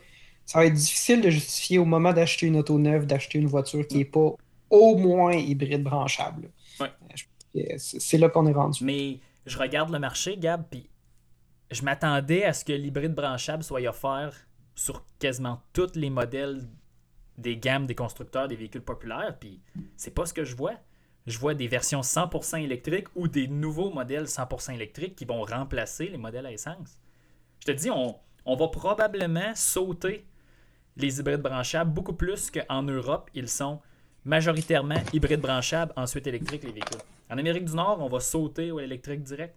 ça 0.46 0.60
va 0.60 0.66
être 0.66 0.74
difficile 0.74 1.22
de 1.22 1.30
justifier 1.30 1.80
au 1.80 1.86
moment 1.86 2.14
d'acheter 2.14 2.46
une 2.46 2.58
auto 2.58 2.78
neuve, 2.78 3.06
d'acheter 3.06 3.40
une 3.40 3.48
voiture 3.48 3.86
qui 3.88 3.98
n'est 3.98 4.06
pas 4.06 4.32
au 4.70 4.96
moins 4.96 5.34
hybride 5.34 5.84
branchable. 5.84 6.50
C'est 7.78 8.18
là 8.18 8.30
qu'on 8.30 8.46
est 8.48 8.54
rendu. 8.54 8.84
Mais 8.84 9.20
je 9.46 9.58
regarde 9.58 9.92
le 9.92 10.00
marché, 10.00 10.38
Gab, 10.38 10.66
puis 10.70 10.90
je 11.72 11.84
m'attendais 11.84 12.44
à 12.44 12.54
ce 12.54 12.64
que 12.64 12.74
l'hybride 12.74 13.14
branchable 13.14 13.64
soit 13.64 13.82
offert 13.88 14.34
sur 14.76 15.06
quasiment 15.20 15.62
tous 15.74 15.96
les 15.96 16.10
modèles 16.10 16.68
des 17.38 17.58
gammes 17.58 17.86
des 17.86 17.96
constructeurs 17.96 18.48
des 18.48 18.56
véhicules 18.56 18.82
populaires, 18.82 19.38
puis 19.40 19.62
c'est 19.98 20.14
pas 20.14 20.26
ce 20.26 20.34
que 20.34 20.44
je 20.44 20.56
vois. 20.56 20.76
Je 21.28 21.40
vois 21.40 21.56
des 21.56 21.68
versions 21.68 22.02
100% 22.02 22.64
électriques 22.64 23.08
ou 23.16 23.28
des 23.28 23.48
nouveaux 23.48 23.92
modèles 23.92 24.28
100% 24.28 24.74
électriques 24.74 25.16
qui 25.16 25.26
vont 25.26 25.44
remplacer 25.44 26.08
les 26.08 26.18
modèles 26.18 26.46
à 26.46 26.52
essence. 26.52 27.00
Je 27.62 27.66
te 27.66 27.72
dis, 27.72 27.90
on, 27.92 28.16
on 28.46 28.56
va 28.56 28.68
probablement 28.70 29.54
sauter 29.56 30.26
les 30.98 31.20
hybrides 31.20 31.42
branchables 31.42 31.92
beaucoup 31.94 32.14
plus 32.14 32.52
qu'en 32.52 32.84
Europe, 32.84 33.30
ils 33.34 33.50
sont 33.50 33.82
majoritairement 34.26 35.02
hybrides 35.14 35.42
branchables, 35.42 35.94
ensuite 35.96 36.28
électriques 36.28 36.64
les 36.64 36.72
véhicules. 36.72 37.02
En 37.30 37.38
Amérique 37.38 37.66
du 37.66 37.76
Nord, 37.76 38.00
on 38.02 38.10
va 38.10 38.20
sauter 38.20 38.72
au 38.72 38.80
électrique 38.80 39.24
direct. 39.24 39.56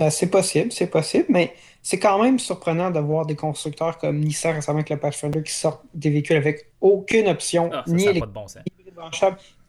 Euh, 0.00 0.10
c'est 0.10 0.30
possible, 0.30 0.70
c'est 0.70 0.86
possible, 0.86 1.26
mais 1.28 1.54
c'est 1.82 1.98
quand 1.98 2.22
même 2.22 2.38
surprenant 2.38 2.90
de 2.92 3.00
voir 3.00 3.26
des 3.26 3.34
constructeurs 3.34 3.98
comme 3.98 4.20
Nissan 4.20 4.54
récemment 4.54 4.78
avec 4.78 4.90
le 4.90 4.98
Pathfinder 4.98 5.42
qui 5.42 5.52
sortent 5.52 5.84
des 5.92 6.10
véhicules 6.10 6.36
avec 6.36 6.70
aucune 6.80 7.26
option, 7.26 7.70
Ah, 7.72 7.84
ça, 7.86 7.96
ni 7.96 8.04
ça 8.04 8.10
électrique, 8.10 8.20
pas 8.20 8.26
de 8.26 8.32
bon 8.32 8.46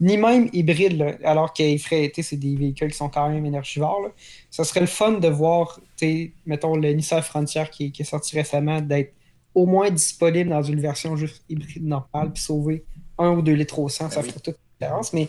ni 0.02 0.18
même 0.18 0.50
hybride, 0.54 0.98
là, 0.98 1.14
alors 1.24 1.54
qu'ils 1.54 1.80
sais, 1.80 2.12
c'est 2.22 2.38
des 2.38 2.56
véhicules 2.56 2.92
qui 2.92 2.98
sont 2.98 3.10
quand 3.10 3.30
même 3.30 3.46
énergivores. 3.46 4.02
là. 4.02 4.10
Ça 4.50 4.64
serait 4.64 4.82
le 4.82 4.88
fun 4.88 5.14
de 5.14 5.28
voir, 5.28 5.80
tu 5.98 6.08
sais, 6.08 6.34
mettons, 6.46 6.76
le 6.76 6.92
Nissan 6.94 7.22
Frontier 7.22 7.66
qui, 7.72 7.92
qui 7.92 8.02
est 8.02 8.06
sorti 8.06 8.36
récemment, 8.36 8.82
d'être 8.82 9.14
au 9.56 9.66
moins 9.66 9.90
disponible 9.92 10.50
dans 10.50 10.62
une 10.64 10.80
version 10.80 11.16
juste 11.16 11.44
hybride 11.50 11.84
normale, 11.86 12.32
puis 12.34 12.42
sauver 12.42 12.86
un 13.18 13.32
ou 13.32 13.42
deux 13.42 13.54
litres 13.54 13.80
au 13.80 13.90
100, 13.90 14.10
ça 14.12 14.22
Ben 14.22 14.22
oui. 14.22 14.30
ferait 14.30 14.40
toute 14.40 14.56
la 14.80 14.88
différence, 14.88 15.14
mais 15.14 15.28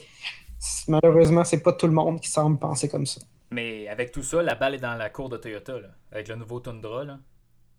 malheureusement, 0.89 1.45
c'est 1.45 1.63
pas 1.63 1.73
tout 1.73 1.87
le 1.87 1.93
monde 1.93 2.21
qui 2.21 2.29
semble 2.29 2.59
penser 2.59 2.89
comme 2.89 3.07
ça. 3.07 3.21
Mais 3.51 3.89
avec 3.89 4.13
tout 4.13 4.23
ça, 4.23 4.43
la 4.43 4.55
balle 4.55 4.75
est 4.77 4.79
dans 4.79 4.95
la 4.95 5.11
cour 5.11 5.29
de 5.29 5.37
Toyota, 5.37 5.81
là, 5.81 5.89
avec 6.13 6.29
le 6.29 6.37
nouveau 6.37 6.61
Tundra. 6.61 7.05
Là. 7.05 7.19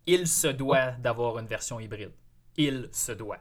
Il 0.05 0.27
se 0.27 0.47
doit 0.47 0.91
d'avoir 0.93 1.39
une 1.39 1.47
version 1.47 1.79
hybride. 1.79 2.11
Il 2.57 2.89
se 2.91 3.13
doit. 3.13 3.39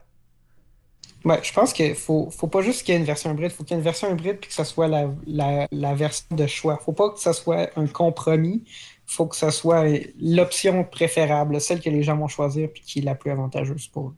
Ouais, 1.23 1.39
je 1.43 1.53
pense 1.53 1.71
qu'il 1.71 1.93
faut, 1.93 2.31
faut 2.31 2.47
pas 2.47 2.61
juste 2.61 2.83
qu'il 2.83 2.93
y 2.93 2.97
ait 2.97 2.99
une 2.99 3.05
version 3.05 3.31
hybride, 3.31 3.51
il 3.51 3.55
faut 3.55 3.63
qu'il 3.63 3.71
y 3.71 3.73
ait 3.75 3.77
une 3.77 3.83
version 3.83 4.11
hybride 4.11 4.39
puis 4.39 4.49
que 4.49 4.55
ce 4.55 4.63
soit 4.63 4.87
la, 4.87 5.07
la, 5.27 5.67
la 5.71 5.93
version 5.93 6.35
de 6.35 6.47
choix. 6.47 6.77
faut 6.77 6.93
pas 6.93 7.11
que 7.11 7.19
ce 7.19 7.31
soit 7.31 7.69
un 7.75 7.85
compromis, 7.85 8.63
faut 9.05 9.27
que 9.27 9.35
ce 9.35 9.51
soit 9.51 9.85
l'option 10.19 10.83
préférable, 10.83 11.61
celle 11.61 11.79
que 11.79 11.89
les 11.89 12.01
gens 12.01 12.17
vont 12.17 12.27
choisir 12.27 12.69
puis 12.73 12.81
qui 12.81 12.99
est 12.99 13.03
la 13.03 13.13
plus 13.13 13.29
avantageuse 13.29 13.87
pour 13.87 14.09
eux. 14.09 14.15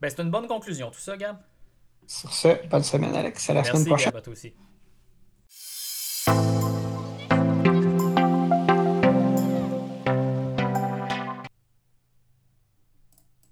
Ben, 0.00 0.10
c'est 0.10 0.22
une 0.22 0.30
bonne 0.30 0.46
conclusion, 0.46 0.90
tout 0.90 1.00
ça, 1.00 1.16
Gab. 1.16 1.38
Sur 2.06 2.32
ce, 2.32 2.66
bonne 2.68 2.82
semaine, 2.82 3.14
Alex. 3.14 3.48
À 3.50 3.54
la 3.54 3.64
semaine 3.64 3.84
Merci, 3.86 3.88
prochaine. 3.88 4.12
Gab, 4.12 4.16
à 4.16 4.22
toi 4.22 4.32
aussi. 4.32 4.54